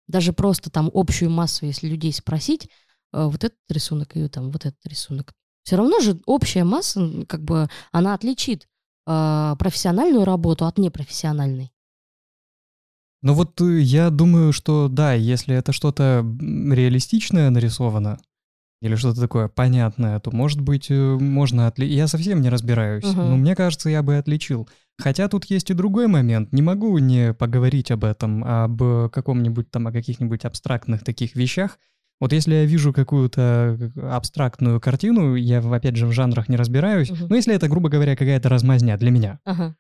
[0.08, 2.70] даже просто там общую массу, если людей спросить,
[3.14, 7.44] э, вот этот рисунок и там вот этот рисунок, все равно же общая масса, как
[7.44, 8.68] бы, она отличит
[9.06, 11.72] э, профессиональную работу от непрофессиональной.
[13.22, 18.20] Ну вот э, я думаю, что да, если это что-то реалистичное нарисовано,
[18.80, 21.96] или что-то такое понятное, то, может быть, можно отличить.
[21.96, 23.22] Я совсем не разбираюсь, угу.
[23.22, 24.70] но мне кажется, я бы отличил.
[25.00, 26.52] Хотя тут есть и другой момент.
[26.52, 31.78] Не могу не поговорить об этом, об каком-нибудь там, о каких-нибудь абстрактных таких вещах.
[32.20, 37.28] Вот если я вижу какую-то абстрактную картину, я, опять же, в жанрах не разбираюсь, угу.
[37.30, 39.76] но если это, грубо говоря, какая-то размазня для меня, ага.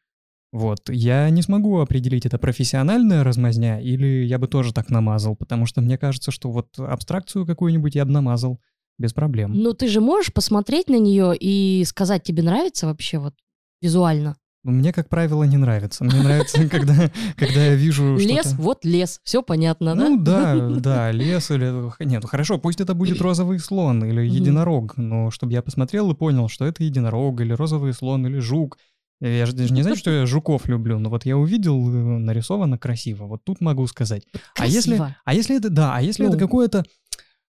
[0.51, 5.65] вот, я не смогу определить, это профессиональная размазня или я бы тоже так намазал, потому
[5.65, 8.61] что мне кажется, что вот абстракцию какую-нибудь я бы намазал
[8.99, 9.53] без проблем.
[9.53, 13.33] Ну ты же можешь посмотреть на нее и сказать, тебе нравится вообще вот
[13.81, 14.37] визуально?
[14.67, 16.03] Мне, как правило, не нравится.
[16.03, 20.09] Мне нравится, когда, когда я вижу Лес, вот лес, все понятно, да?
[20.09, 21.71] Ну да, да, лес или...
[22.03, 26.15] Нет, ну хорошо, пусть это будет розовый слон или единорог, но чтобы я посмотрел и
[26.15, 28.77] понял, что это единорог или розовый слон или жук.
[29.21, 32.77] Я же даже не знаю, что я жуков люблю, но вот я увидел, э, нарисовано
[32.77, 33.25] красиво.
[33.25, 34.23] Вот тут могу сказать.
[34.53, 34.57] Красиво.
[34.57, 36.29] А если, а если это, да, а если ну.
[36.29, 36.83] это какое-то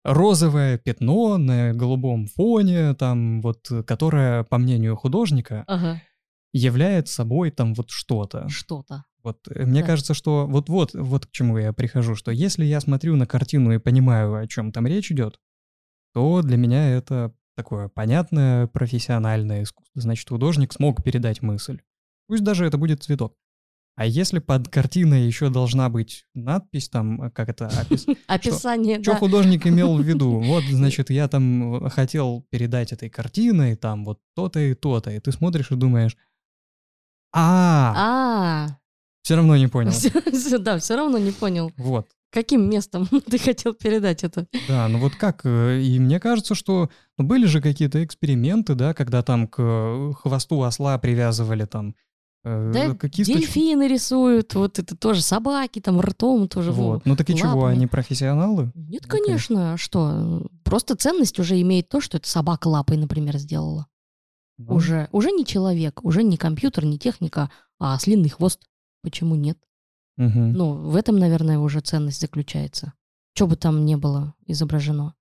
[0.04, 6.00] розовое пятно на голубом фоне, там вот, которое, по мнению художника, ага
[6.52, 8.48] являет собой там вот что-то.
[8.48, 9.04] Что-то.
[9.22, 9.86] Вот э, мне да.
[9.86, 13.72] кажется, что вот вот вот к чему я прихожу, что если я смотрю на картину
[13.72, 15.40] и понимаю, о чем там речь идет,
[16.14, 20.00] то для меня это такое понятное профессиональное искусство.
[20.00, 21.80] Значит, художник смог передать мысль.
[22.28, 23.36] Пусть даже это будет цветок.
[23.96, 28.06] А если под картиной еще должна быть надпись там, э, как это, опис...
[28.26, 29.10] описание, что, да.
[29.12, 30.38] что художник имел в виду?
[30.38, 35.32] Вот, значит, я там хотел передать этой картиной там вот то-то и то-то, и ты
[35.32, 36.16] смотришь и думаешь,
[37.36, 38.78] а, А,
[39.22, 39.92] все равно не понял.
[40.60, 41.70] да, все равно не понял.
[41.76, 42.06] Вот.
[42.32, 44.46] Каким местом ты хотел передать это?
[44.68, 48.94] Да, ну вот как, э, и мне кажется, что ну, были же какие-то эксперименты, да,
[48.94, 51.94] когда там к хвосту осла привязывали там
[52.44, 53.40] э, Да, кисточку.
[53.40, 56.72] дельфины рисуют, вот это тоже собаки, там ртом тоже.
[56.72, 57.06] Вот.
[57.06, 58.70] Ну так и чего, они профессионалы?
[58.74, 60.46] Нет, Ну, конечно, а что?
[60.64, 63.86] Просто ценность уже имеет то, что это собака лапой, например, сделала.
[64.58, 68.60] Ну, Уже, уже не человек, уже не компьютер, не техника, а слинный хвост.
[69.02, 69.58] Почему нет?
[70.16, 70.52] мгм.
[70.52, 72.92] Ну, в этом, наверное, уже ценность заключается.
[73.34, 75.14] Что бы там ни было изображено.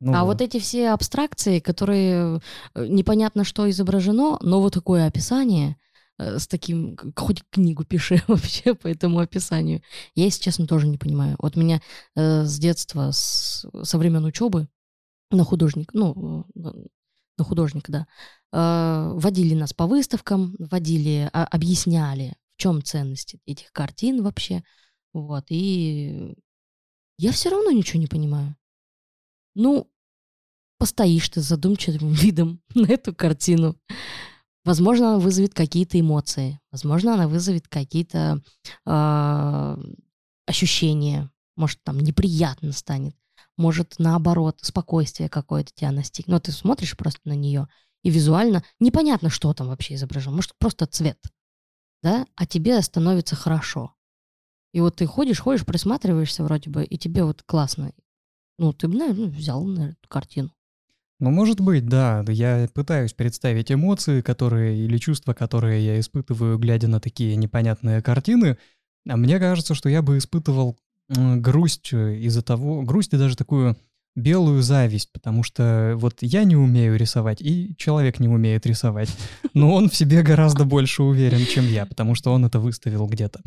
[0.00, 2.40] Ну а вот эти все абстракции, которые
[2.74, 5.76] э, непонятно, что изображено, но вот такое описание
[6.18, 9.82] э, с таким, хоть книгу пиши вообще по этому описанию,
[10.16, 11.36] я, если честно, тоже не понимаю.
[11.38, 11.80] Вот меня
[12.16, 14.66] э, с детства, с, со времен учебы
[15.30, 16.60] на художник, ну, э,
[17.38, 18.06] на- художника, да,
[18.52, 24.62] водили нас по выставкам, водили, а- объясняли, в чем ценность этих картин вообще.
[25.14, 26.34] Вот, и
[27.18, 28.56] я все равно ничего не понимаю.
[29.54, 29.90] Ну,
[30.78, 33.76] постоишь ты с задумчивым видом на эту картину.
[34.64, 36.60] Возможно, она вызовет какие-то эмоции.
[36.70, 38.42] Возможно, она вызовет какие-то
[38.84, 39.78] а,
[40.46, 41.30] ощущения.
[41.56, 43.16] Может, там неприятно станет.
[43.56, 46.28] Может, наоборот, спокойствие какое-то тебя настигнет.
[46.28, 47.68] Но ты смотришь просто на нее,
[48.02, 50.36] и визуально непонятно, что там вообще изображено.
[50.36, 51.18] Может, просто цвет.
[52.02, 52.26] Да?
[52.34, 53.94] А тебе становится хорошо.
[54.72, 57.92] И вот ты ходишь, ходишь, присматриваешься вроде бы, и тебе вот классно.
[58.58, 60.52] Ну, ты бы, наверное, взял, наверное, эту картину.
[61.20, 62.24] Ну, может быть, да.
[62.28, 68.58] Я пытаюсь представить эмоции, которые или чувства, которые я испытываю, глядя на такие непонятные картины.
[69.08, 70.76] А мне кажется, что я бы испытывал
[71.08, 73.76] грусть из-за того, грусть и даже такую
[74.14, 79.08] белую зависть, потому что вот я не умею рисовать, и человек не умеет рисовать,
[79.54, 83.40] но он в себе гораздо больше уверен, чем я, потому что он это выставил где-то.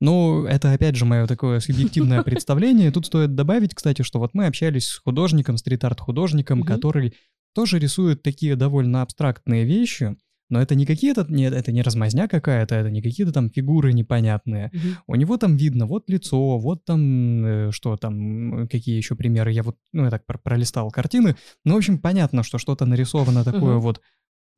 [0.00, 2.90] Ну, это опять же мое такое субъективное представление.
[2.90, 7.14] Тут стоит добавить, кстати, что вот мы общались с художником, стрит-арт-художником, который
[7.54, 10.16] тоже рисует такие довольно абстрактные вещи,
[10.50, 14.70] но это не какие-то, нет, это не размазня какая-то, это не какие-то там фигуры непонятные.
[15.06, 19.52] У него там видно вот лицо, вот там э, что там, какие еще примеры.
[19.52, 21.36] Я вот, ну, я так про- пролистал картины.
[21.64, 23.80] Ну, в общем, понятно, что что-то нарисовано такое Мгм.
[23.80, 24.00] вот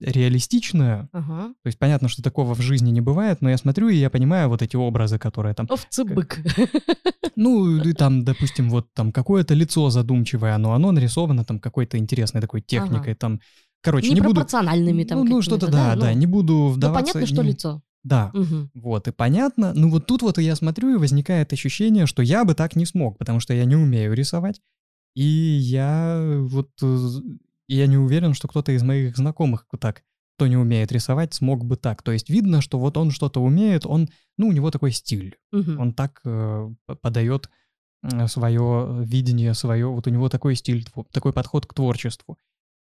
[0.01, 1.09] реалистичное.
[1.13, 1.49] Ага.
[1.63, 4.49] То есть понятно, что такого в жизни не бывает, но я смотрю и я понимаю
[4.49, 5.67] вот эти образы, которые там...
[5.71, 6.41] Овцебык.
[7.37, 12.41] Ну, и там, допустим, вот там какое-то лицо задумчивое, но оно нарисовано там какой-то интересной
[12.41, 13.41] такой техникой, там...
[13.83, 14.31] Короче, не буду...
[14.31, 16.19] Непропорциональными там ну, ну, что-то, да, да, ну.
[16.19, 17.13] не буду Ну, вдаваться...
[17.13, 17.83] понятно, что не- лицо.
[18.05, 18.71] Да, Мгм.
[18.75, 19.73] вот, и понятно.
[19.75, 23.19] Ну вот тут вот я смотрю, и возникает ощущение, что я бы так не смог,
[23.19, 24.61] потому что я не умею рисовать.
[25.15, 26.71] И я вот...
[26.83, 26.99] э,
[27.69, 30.03] я не уверен, что кто-то из моих знакомых так,
[30.37, 32.03] кто не умеет рисовать, смог бы так.
[32.03, 34.09] То есть видно, что вот он что-то умеет, он...
[34.37, 35.37] Ну, у него такой стиль.
[35.53, 35.79] Мгм.
[35.79, 36.71] Он так э,
[37.03, 37.51] подает
[38.27, 39.87] свое видение, свое...
[39.87, 42.37] Вот у него такой стиль, такой подход к творчеству.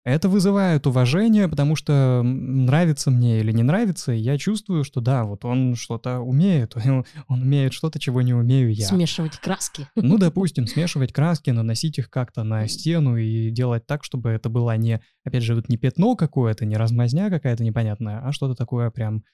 [0.08, 5.43] Это вызывает уважение, потому что нравится мне или не нравится, я чувствую, что да, вот
[5.43, 8.88] он что-то умеет, он, умеет что-то, чего не умею я.
[8.88, 9.89] Смешивать краски.
[9.95, 14.78] Ну, допустим, смешивать краски, наносить их как-то на стену и делать так, чтобы это было
[14.78, 19.26] не, опять же, вот не пятно какое-то, не размазня какая-то непонятная, а что-то такое прям...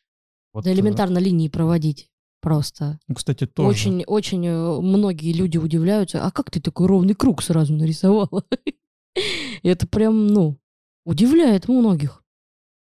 [0.54, 2.10] Вот, Да э, элементарно линии проводить
[2.42, 2.98] просто.
[3.08, 3.70] ну, кстати, тоже.
[3.70, 8.44] Очень, очень э, многие люди удивляются, а как ты такой ровный круг сразу нарисовала?
[9.62, 10.58] Это прям, ну,
[11.06, 12.24] удивляет многих.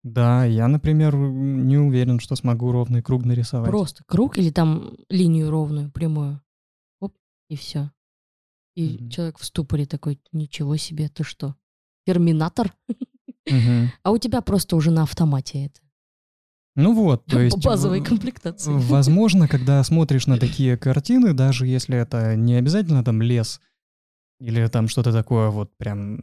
[0.03, 3.69] Да, я, например, не уверен, что смогу ровный круг нарисовать.
[3.69, 6.41] Просто круг или там линию ровную, прямую.
[7.01, 7.15] Оп,
[7.49, 7.91] и все.
[8.75, 9.09] И Мгм.
[9.09, 11.55] человек в ступоре такой, ничего себе, ты что?
[12.05, 12.73] Терминатор?
[13.45, 13.91] Мгм.
[14.03, 15.81] А у тебя просто уже на автомате это.
[16.75, 17.61] Ну вот, то есть...
[17.63, 18.71] Базовой комплектации.
[18.89, 23.59] Возможно, когда смотришь на такие картины, даже если это не обязательно там лес
[24.39, 26.21] или там что-то такое вот прям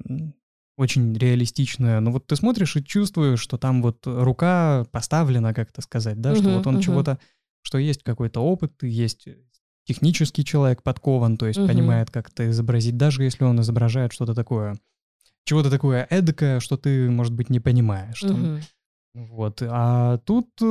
[0.77, 5.81] очень реалистичное, но вот ты смотришь и чувствуешь, что там вот рука поставлена, как это
[5.81, 6.83] сказать, да, что Мгм, вот он мгм.
[6.83, 7.19] чего-то,
[7.63, 9.27] что есть какой-то опыт, есть
[9.85, 11.69] технический человек подкован, то есть Мгм.
[11.69, 14.77] понимает, как это изобразить, даже если он изображает что-то такое,
[15.45, 18.21] чего-то такое эдакое, что ты, может быть, не понимаешь.
[18.21, 18.43] там.
[18.43, 18.61] Мгм.
[19.15, 19.63] Вот.
[19.63, 20.67] А тут э,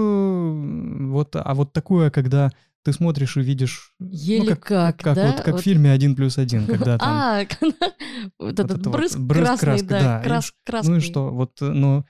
[1.10, 2.51] вот, а вот такое, когда
[2.86, 3.94] ты смотришь и видишь...
[3.98, 5.28] ну, Еле как, как, как да?
[5.32, 5.62] вот, как Вот.
[5.62, 7.10] в фильме «Один плюс один», когда там...
[7.12, 7.46] А,
[8.40, 10.92] вот этот брызг красный, да, да, и крас- краской.
[10.94, 12.06] Ну и что, вот, э, ну...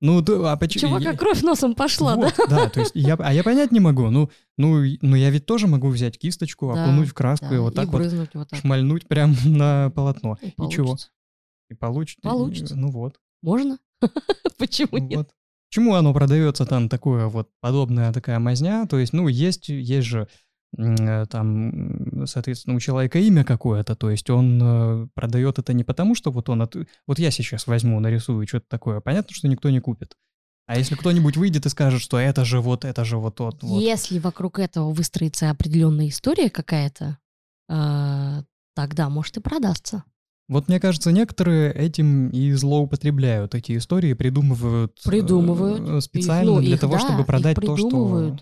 [0.00, 0.98] Ну, а почему...
[0.98, 2.30] Чувака кровь носом пошла, да?
[2.36, 4.10] Вот, да, то есть я, а я понять не могу.
[4.10, 7.58] Ну, ну, ну, я ведь тоже могу взять кисточку, Да, окунуть в краску Да, и
[7.58, 8.60] вот так вот брызнуть вот так.
[8.60, 10.36] шмальнуть прям на полотно.
[10.42, 10.96] И И чего?
[11.70, 12.20] И получится.
[12.22, 12.76] Получится.
[12.76, 13.18] Ну вот.
[13.42, 13.78] Можно?
[14.58, 15.30] Почему нет?
[15.68, 18.86] Почему оно продается там такое вот подобная такая мазня?
[18.86, 20.28] То есть, ну, есть, есть же
[20.76, 26.14] э, там, соответственно, у человека имя какое-то, то есть он э, продает это не потому,
[26.14, 26.76] что вот он, от...
[27.06, 30.14] вот я сейчас возьму, нарисую что-то такое, понятно, что никто не купит.
[30.66, 33.80] А если кто-нибудь выйдет и скажет, что это же вот, это же вот тот, вот.
[33.80, 37.18] Если вокруг этого выстроится определенная история какая-то,
[37.68, 38.42] э,
[38.74, 40.04] тогда, может, и продастся.
[40.48, 46.02] Вот мне кажется, некоторые этим и злоупотребляют эти истории, придумывают, э, Придумывают.
[46.02, 48.36] специально Их, ну, для их, того, да, чтобы их продать то, что...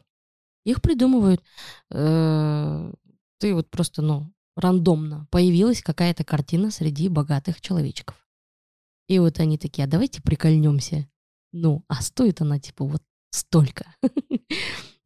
[0.65, 1.43] Их придумывают.
[1.91, 2.93] Э,
[3.39, 8.17] Ты вот просто, ну, рандомно появилась какая-то картина среди богатых человечков.
[9.09, 11.09] И вот они такие, а давайте прикольнемся.
[11.53, 13.87] Ну, а стоит она типа вот столько.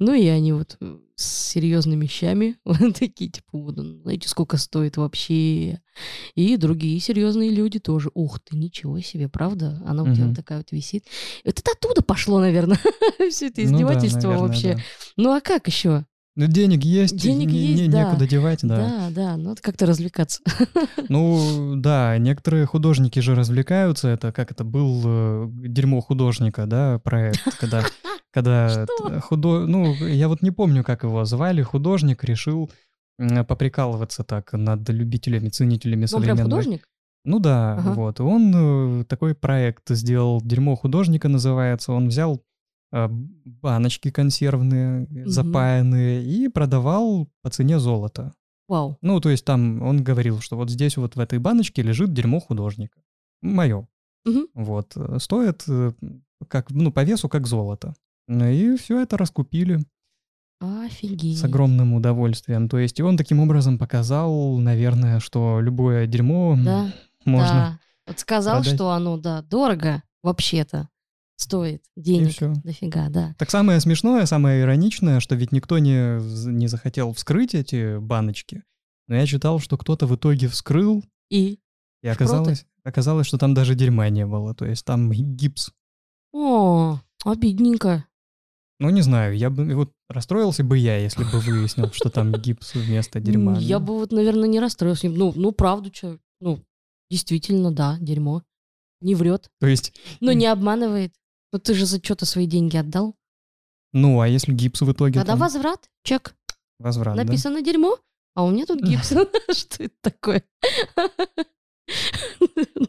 [0.03, 0.79] Ну и они вот
[1.15, 5.83] с серьезными вещами вот такие, типа, вот, ну, знаете, сколько стоит вообще.
[6.35, 8.11] И другие серьезные люди тоже.
[8.15, 9.83] Ух ты, ничего себе, правда?
[9.87, 11.05] Она у тебя вот такая вот висит.
[11.45, 12.79] Это оттуда пошло, наверное,
[13.31, 14.79] все это Ну издевательство вообще.
[15.19, 16.07] Ну а как еще?
[16.41, 18.05] Ну, денег есть, Денег не- есть, не- да.
[18.05, 18.77] некуда девать, да.
[18.77, 20.41] Да, да, ну это как-то развлекаться.
[21.11, 24.09] Ну, да, некоторые художники же развлекаются.
[24.09, 27.85] Это как это был э, дерьмо художника, да, проект, когда,
[28.33, 28.87] когда
[29.23, 29.67] худо...
[29.67, 31.61] ну, я вот не помню, как его звали.
[31.63, 32.71] Художник решил
[33.47, 36.85] поприкалываться так над любителями, ценителями Ну, он прям современного художник?
[37.25, 37.93] Ну да, Ага.
[37.93, 38.21] вот.
[38.21, 41.93] Он э, такой проект сделал, «Дерьмо художника» называется.
[41.93, 42.41] Он взял
[42.93, 48.33] баночки консервные, э, запаянные, и продавал по цене золота.
[48.69, 48.97] Вау.
[49.03, 52.41] Ну, то есть там он говорил, что вот здесь вот в этой баночке лежит дерьмо
[52.41, 53.01] художника.
[53.43, 53.87] Мое.
[54.25, 54.47] Мгм.
[54.55, 54.93] Вот.
[54.97, 55.93] э, Стоит э,
[56.49, 57.95] как, ну, по весу как золото.
[58.29, 59.81] Ну И все это раскупили
[60.61, 61.39] Офигеть.
[61.39, 62.69] с огромным удовольствием.
[62.69, 66.93] То есть и он таким образом показал, наверное, что любое дерьмо Да,
[67.25, 67.81] можно да.
[68.07, 68.75] Вот сказал, продать.
[68.75, 70.89] что оно, да, дорого вообще-то
[71.41, 72.63] стоит денег.
[72.65, 73.35] Дофига, да.
[73.39, 78.63] Так самое смешное, самое ироничное, что ведь никто не, не захотел вскрыть эти баночки.
[79.09, 81.59] Но я читал, что кто-то в итоге вскрыл, И,
[82.03, 84.55] и оказалось, оказалось, что там даже дерьма не было.
[84.55, 85.73] То есть там гипс.
[86.33, 88.07] о, обидненько.
[88.79, 92.75] Ну, не знаю, я бы вот расстроился бы я, если бы выяснил, что там гипс
[92.75, 93.59] вместо дерьма.
[93.59, 95.09] Я бы вот, наверное, не расстроился.
[95.09, 96.65] Ну, ну правду, что, ну,
[97.11, 98.43] действительно, да, дерьмо.
[99.03, 101.15] Не врет, То есть, но не обманывает.
[101.53, 103.17] Ну ты же за что-то свои деньги отдал.
[103.93, 106.35] ну, а если гипс в итоге Тогда там возврат, чек.
[106.79, 107.25] возврат, да?
[107.25, 107.99] Написано дерьмо,
[108.35, 109.09] а у меня тут гипс.
[109.57, 110.45] Что это такое?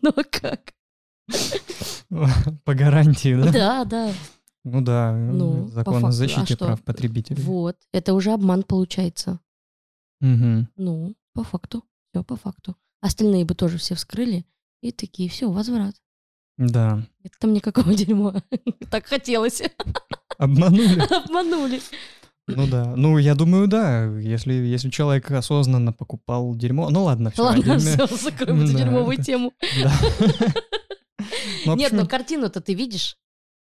[0.03, 0.73] Ну а как?
[2.63, 3.51] По гарантии, да?
[3.51, 4.13] Да, да.
[4.63, 6.07] Ну да, Ну, закон о факту.
[6.07, 6.65] А защите что?
[6.65, 7.41] прав потребителей.
[7.41, 7.77] Вот.
[7.91, 9.39] Это уже обман получается.
[10.19, 10.69] Мгм.
[10.75, 11.83] Ну, по факту.
[12.11, 12.75] Все по факту.
[13.01, 14.45] Остальные бы тоже все вскрыли.
[14.81, 15.95] И такие, все, возврат.
[16.69, 17.01] Да.
[17.23, 18.43] Это там никакого дерьма.
[18.89, 19.61] Так хотелось.
[20.37, 21.01] Обманули.
[21.25, 21.81] Обманули.
[22.47, 22.93] Ну да.
[22.95, 24.05] Ну, я думаю, да.
[24.05, 26.89] Если, если человек осознанно покупал дерьмо.
[26.89, 27.43] Ну ладно, все.
[27.43, 29.53] Ладно, все, закроем эту дерьмовую тему.
[31.65, 33.15] Ну, Нет, ну картину-то ты видишь.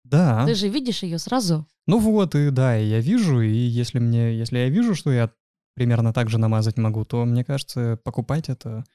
[0.03, 0.45] Да.
[0.45, 1.67] Ты же видишь ее сразу.
[1.87, 5.31] Ну вот, и да, и я вижу, и если мне, если я вижу, что я
[5.73, 8.85] примерно так же намазать могу, то мне кажется, покупать это,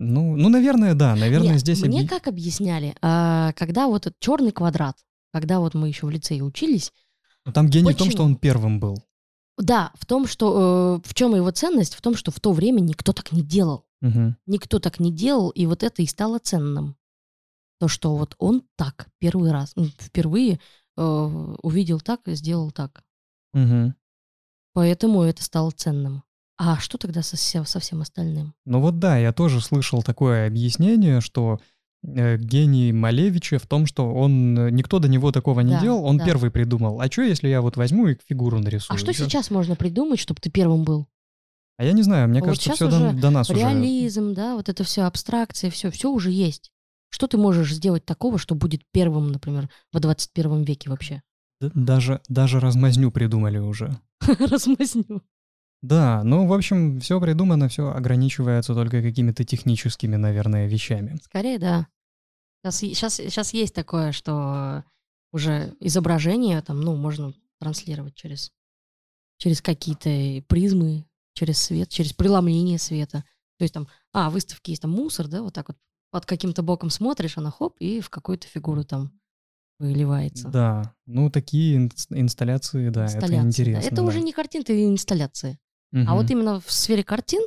[0.00, 4.18] ну, ну, наверное, да, наверное, Нет, здесь мне объ- как объясняли, а, когда вот этот
[4.18, 4.96] черный квадрат,
[5.32, 6.92] когда вот мы еще в лицее учились,
[7.46, 8.24] Ну, там гений в том, что Почему?
[8.26, 8.96] он первым был.
[9.58, 12.80] да, в том, что э, в чем его ценность, в том, что в то время
[12.80, 13.84] никто так не делал.
[14.00, 14.36] Мгм.
[14.46, 16.96] Никто так не делал, и вот это и стало ценным.
[17.78, 20.58] То, что вот он так первый раз, м, впервые
[20.96, 21.02] э,
[21.62, 23.02] увидел так и сделал так.
[23.52, 23.94] Мгм.
[24.72, 26.22] Поэтому это стало ценным.
[26.62, 28.52] А что тогда со, со всем остальным?
[28.66, 31.58] Ну вот да, я тоже слышал такое объяснение, что
[32.02, 36.04] э, гений Малевича в том, что он э, никто до него такого не Да, делал,
[36.04, 36.26] он да.
[36.26, 37.00] первый придумал.
[37.00, 38.94] А что, если я вот возьму и фигуру нарисую?
[38.94, 39.24] А что Чё?
[39.24, 41.06] сейчас можно придумать, чтобы ты первым был?
[41.78, 43.58] А я не знаю, мне Вот кажется, щас все до, уже до нас уже.
[43.58, 46.72] Реализм, да, вот это все абстракция, все, все уже есть.
[47.08, 51.22] Что ты можешь сделать такого, что будет первым, например, во 21 веке вообще?
[51.62, 53.98] Даже, даже размазню придумали уже.
[54.38, 55.22] Размазню.
[55.82, 61.18] Да, ну, в общем, все придумано, все ограничивается только какими-то техническими, наверное, вещами.
[61.22, 61.86] Скорее, да.
[62.70, 64.84] Сейчас, сейчас, есть такое, что
[65.32, 68.52] уже изображение там, ну, можно транслировать через,
[69.38, 73.24] через какие-то призмы, через свет, через преломление света.
[73.58, 75.78] То есть там, а, выставки есть там мусор, да, вот так вот
[76.10, 79.12] под каким-то боком смотришь, она хоп, и в какую-то фигуру там
[79.78, 80.48] выливается.
[80.48, 83.48] Да, ну, такие инс- инсталляции, да, Инсталляции, это да.
[83.48, 83.86] интересно.
[83.86, 84.02] Это да.
[84.02, 85.58] уже не картины, это инсталляции.
[85.92, 87.42] А вот именно в сфере картин,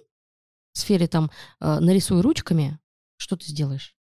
[0.73, 1.31] в сфере там
[1.61, 2.79] э, нарисуй ручками,
[3.17, 3.95] что ты сделаешь?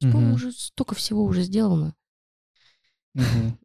[0.00, 0.34] По-моему, Мгм.
[0.34, 1.94] уже столько всего уже сделано.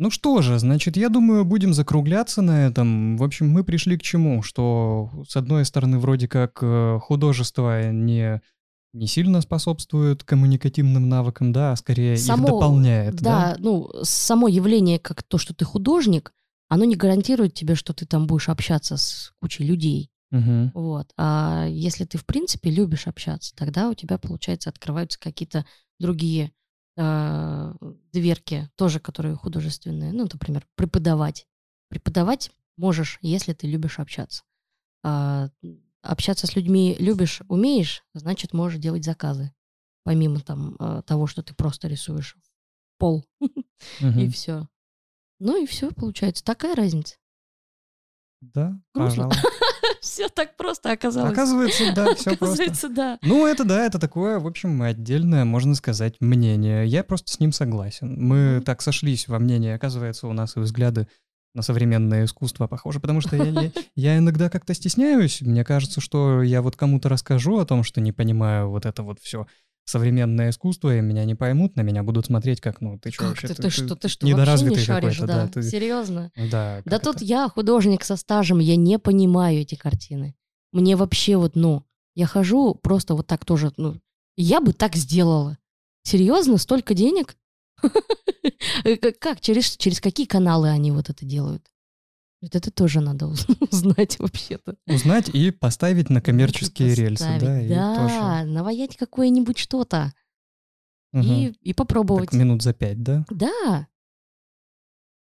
[0.00, 3.16] Ну что же, значит, я думаю, будем закругляться на этом.
[3.16, 4.42] В общем, мы пришли к чему?
[4.42, 8.40] Что, с одной стороны, вроде как э, художество не
[8.94, 13.54] не сильно способствует коммуникативным навыкам, да, а скорее Само- их дополняет, да?
[13.54, 16.32] Да, ну, само явление, как то, что ты художник,
[16.68, 20.10] оно не гарантирует тебе, что ты там будешь общаться с кучей людей.
[20.30, 20.72] Мгм.
[20.74, 21.12] Вот.
[21.16, 25.64] А если ты, в принципе, любишь общаться, тогда у тебя, получается, открываются какие-то
[25.98, 26.52] другие
[26.96, 27.74] э,
[28.12, 30.12] дверки, тоже которые художественные.
[30.12, 31.46] Ну, например, преподавать.
[31.88, 34.42] Преподавать можешь, если ты любишь общаться.
[35.02, 35.48] А,
[36.02, 39.52] общаться с людьми любишь, умеешь, значит, можешь делать заказы.
[40.04, 42.36] Помимо там э, того, что ты просто рисуешь
[42.98, 43.24] пол
[44.00, 44.68] и все.
[45.38, 46.44] Ну и все, получается.
[46.44, 47.16] Такая разница.
[48.40, 49.30] Да, Грустно.
[50.00, 51.32] Все так просто оказалось.
[51.32, 52.62] Оказывается, да, все просто.
[52.62, 53.18] Оказывается, да.
[53.22, 56.86] Ну, это да, это такое, в общем, отдельное, можно сказать, мнение.
[56.86, 58.14] Я просто с ним согласен.
[58.16, 61.08] Мы так сошлись во мнении, оказывается, у нас и взгляды
[61.54, 65.40] на современное искусство похожи, потому что я, я- я иногда как-то стесняюсь.
[65.42, 69.18] Мне кажется, что я вот кому-то расскажу о том, что не понимаю вот это вот
[69.20, 69.46] все
[69.88, 73.28] современное искусство, и меня не поймут, на меня будут смотреть как, ну, ты что Как
[73.30, 73.48] вообще?
[73.48, 75.26] ты, ты что, ты что, вообще не недоразвитый шаришь, да?
[75.26, 76.30] да, ты- Серьезно?
[76.50, 77.24] Да, Да тут это?
[77.24, 80.34] я художник со стажем, я не понимаю эти картины.
[80.72, 81.84] Мне вообще вот, ну,
[82.14, 83.98] я хожу просто вот так тоже, ну,
[84.36, 85.56] я бы так сделала.
[86.02, 87.36] Серьезно, столько денег?
[88.84, 91.66] Э, как- Как, через, через какие каналы они вот это делают?
[92.40, 94.76] Вот это тоже надо уз- узнать вообще-то.
[94.86, 98.50] Узнать и поставить на коммерческие рельсы, да, и Да, тоже.
[98.50, 100.12] наваять какое-нибудь что-то
[101.12, 101.22] Мгм.
[101.26, 102.30] и, и попробовать.
[102.30, 103.24] Так минут за пять, да?
[103.30, 103.88] Да.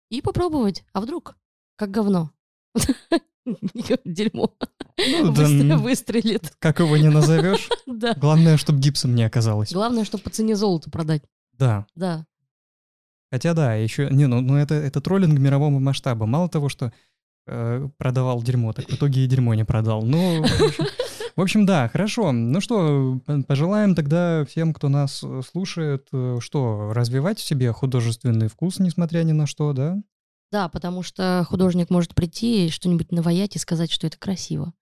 [0.10, 0.84] И попробовать.
[0.94, 1.36] А вдруг?
[1.76, 2.32] Как говно.
[4.06, 4.54] Дерьмо.
[4.98, 5.34] Ну,
[5.68, 6.56] да, Выстрелит.
[6.60, 7.68] как его не назовешь.
[7.88, 8.14] Да.
[8.14, 9.74] Главное, чтобы гипсом не оказалось.
[9.74, 11.24] Главное, чтобы по цене золота продать.
[11.54, 11.86] Да.
[11.96, 12.26] Да.
[13.34, 14.10] Хотя да, еще...
[14.12, 16.28] Не, ну, ну это, это троллинг мирового масштаба.
[16.28, 16.94] Мало того, что
[17.48, 20.04] э, продавал дерьмо, так в итоге и дерьмо не продал.
[20.04, 20.86] Ну, в общем,
[21.36, 22.32] в общем, да, хорошо.
[22.32, 28.50] Ну что, пожелаем тогда всем, кто нас э, слушает, э, что, развивать в себе художественный
[28.50, 29.98] вкус, несмотря ни на что, да?
[30.52, 34.74] Да, потому что художник может прийти и что-нибудь наваять и сказать, что это красиво.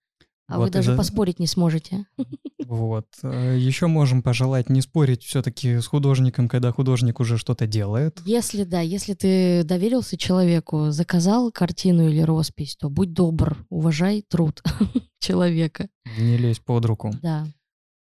[0.52, 2.06] А Вот вы даже за- поспорить не сможете.
[2.64, 3.06] Вот.
[3.22, 8.20] Еще можем пожелать не спорить все-таки с художником, когда художник уже что-то делает.
[8.24, 14.62] Если, да, если ты доверился человеку, заказал картину или роспись, то будь добр, уважай труд
[15.18, 15.88] человека.
[16.18, 17.10] Не лезь под руку.
[17.20, 17.46] Да.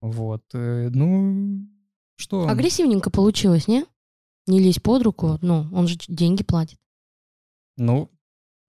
[0.02, 0.44] Вот.
[0.54, 1.66] э, Ну,
[2.18, 2.48] что?
[2.48, 3.86] Агрессивненько получилось, не?
[4.46, 6.78] Не лезь под руку, ну, он же деньги платит.
[7.78, 8.12] Ну,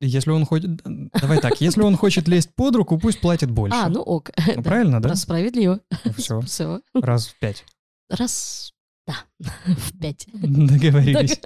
[0.00, 0.82] если он хочет...
[1.20, 3.76] Давай так, если он хочет лезть под руку, пусть платит больше.
[3.76, 4.30] А, ну ок.
[4.56, 5.14] Ну, правильно, да?
[5.14, 5.80] Справедливо.
[6.16, 6.80] Все, Все.
[6.94, 7.64] раз в пять.
[8.08, 8.72] Раз,
[9.06, 9.14] да,
[9.66, 10.26] в пять.
[10.32, 11.40] Договорились.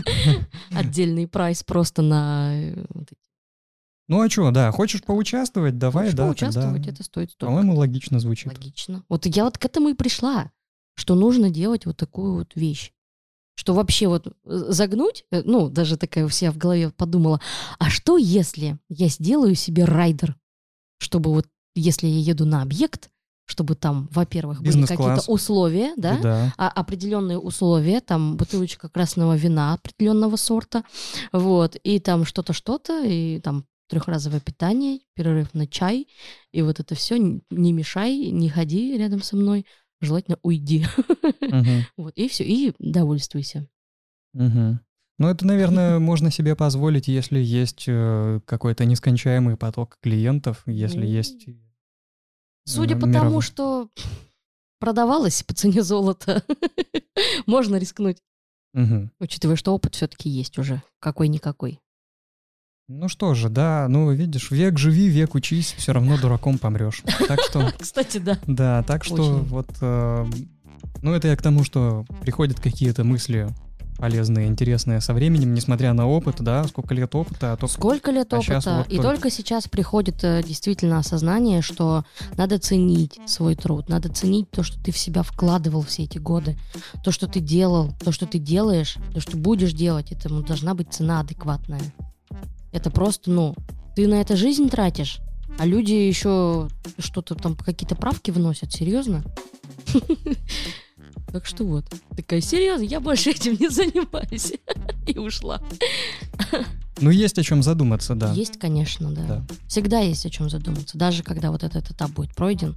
[0.70, 2.52] Отдельный прайс просто на...
[2.54, 2.84] э.
[4.08, 5.78] Ну, а что, да, хочешь поучаствовать?
[5.78, 6.90] Давай, Хочешь да, поучаствовать, тогда.
[6.90, 7.46] это стоит столько.
[7.46, 8.48] По-моему, логично звучит.
[8.52, 9.04] Логично.
[9.08, 10.50] Вот я вот к этому и пришла,
[10.96, 12.92] что нужно делать вот такую вот вещь.
[13.60, 17.42] Что вообще вот э, загнуть, э, ну, даже такая у себя в голове подумала,
[17.78, 20.34] а что если я сделаю себе райдер,
[20.96, 23.10] чтобы вот, если я еду на объект,
[23.44, 26.54] чтобы там, во-первых, были какие-то условия, да, Да.
[26.56, 30.82] а, определенные условия, там бутылочка красного вина определенного сорта,
[31.30, 36.08] вот, и там что-то, что-то, и там трехразовое питание, перерыв на чай,
[36.50, 39.66] и вот это все, не мешай, не ходи рядом со мной,
[40.00, 40.86] желательно уйди,
[41.40, 43.68] Мгм, вот, и все, и довольствуйся.
[44.32, 44.80] мгм.
[45.18, 51.04] Ну, это, наверное, можно себе позволить, если есть э, какой-то нескончаемый поток клиентов, если Ну,
[51.04, 51.46] есть...
[52.64, 53.90] Судя э, по тому, что
[54.78, 56.42] продавалось по цене золота,
[57.46, 58.16] можно рискнуть,
[59.18, 61.80] учитывая, что опыт все-таки есть уже, какой-никакой.
[62.92, 67.04] Ну что же, да, ну видишь, век живи, век учись, все равно дураком помрешь.
[67.28, 68.36] Так что, Кстати, да.
[68.48, 69.44] да, так что Очень.
[69.44, 70.26] вот, э,
[71.00, 73.48] ну это я к тому, что приходят какие-то мысли
[73.96, 78.34] полезные, интересные со временем, несмотря на опыт, да, сколько лет опыта, а то Сколько лет
[78.34, 79.02] а опыта, вот и только.
[79.02, 82.04] только сейчас приходит э, действительно осознание, что
[82.36, 86.58] надо ценить свой труд, надо ценить то, что ты в себя вкладывал все эти годы,
[87.04, 90.92] то, что ты делал, то, что ты делаешь, то, что будешь делать, этому должна быть
[90.92, 91.82] цена адекватная.
[92.72, 93.54] Это просто, ну,
[93.96, 95.20] ты на это жизнь тратишь,
[95.58, 96.68] а люди еще
[96.98, 99.24] что-то там, какие-то правки вносят, серьезно?
[101.32, 101.84] Так что вот,
[102.16, 104.52] такая, серьезно, я больше этим не занимаюсь.
[105.06, 105.62] И ушла.
[107.00, 108.32] Ну есть о чем задуматься, да.
[108.32, 109.22] Есть, конечно, да.
[109.24, 109.46] Да.
[109.68, 110.98] Всегда есть о чем задуматься.
[110.98, 112.74] Даже когда вот этот этап будет пройден,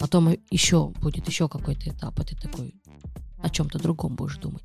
[0.00, 2.74] потом еще будет еще какой-то этап, и ты такой
[3.40, 4.64] о чем-то другом будешь думать.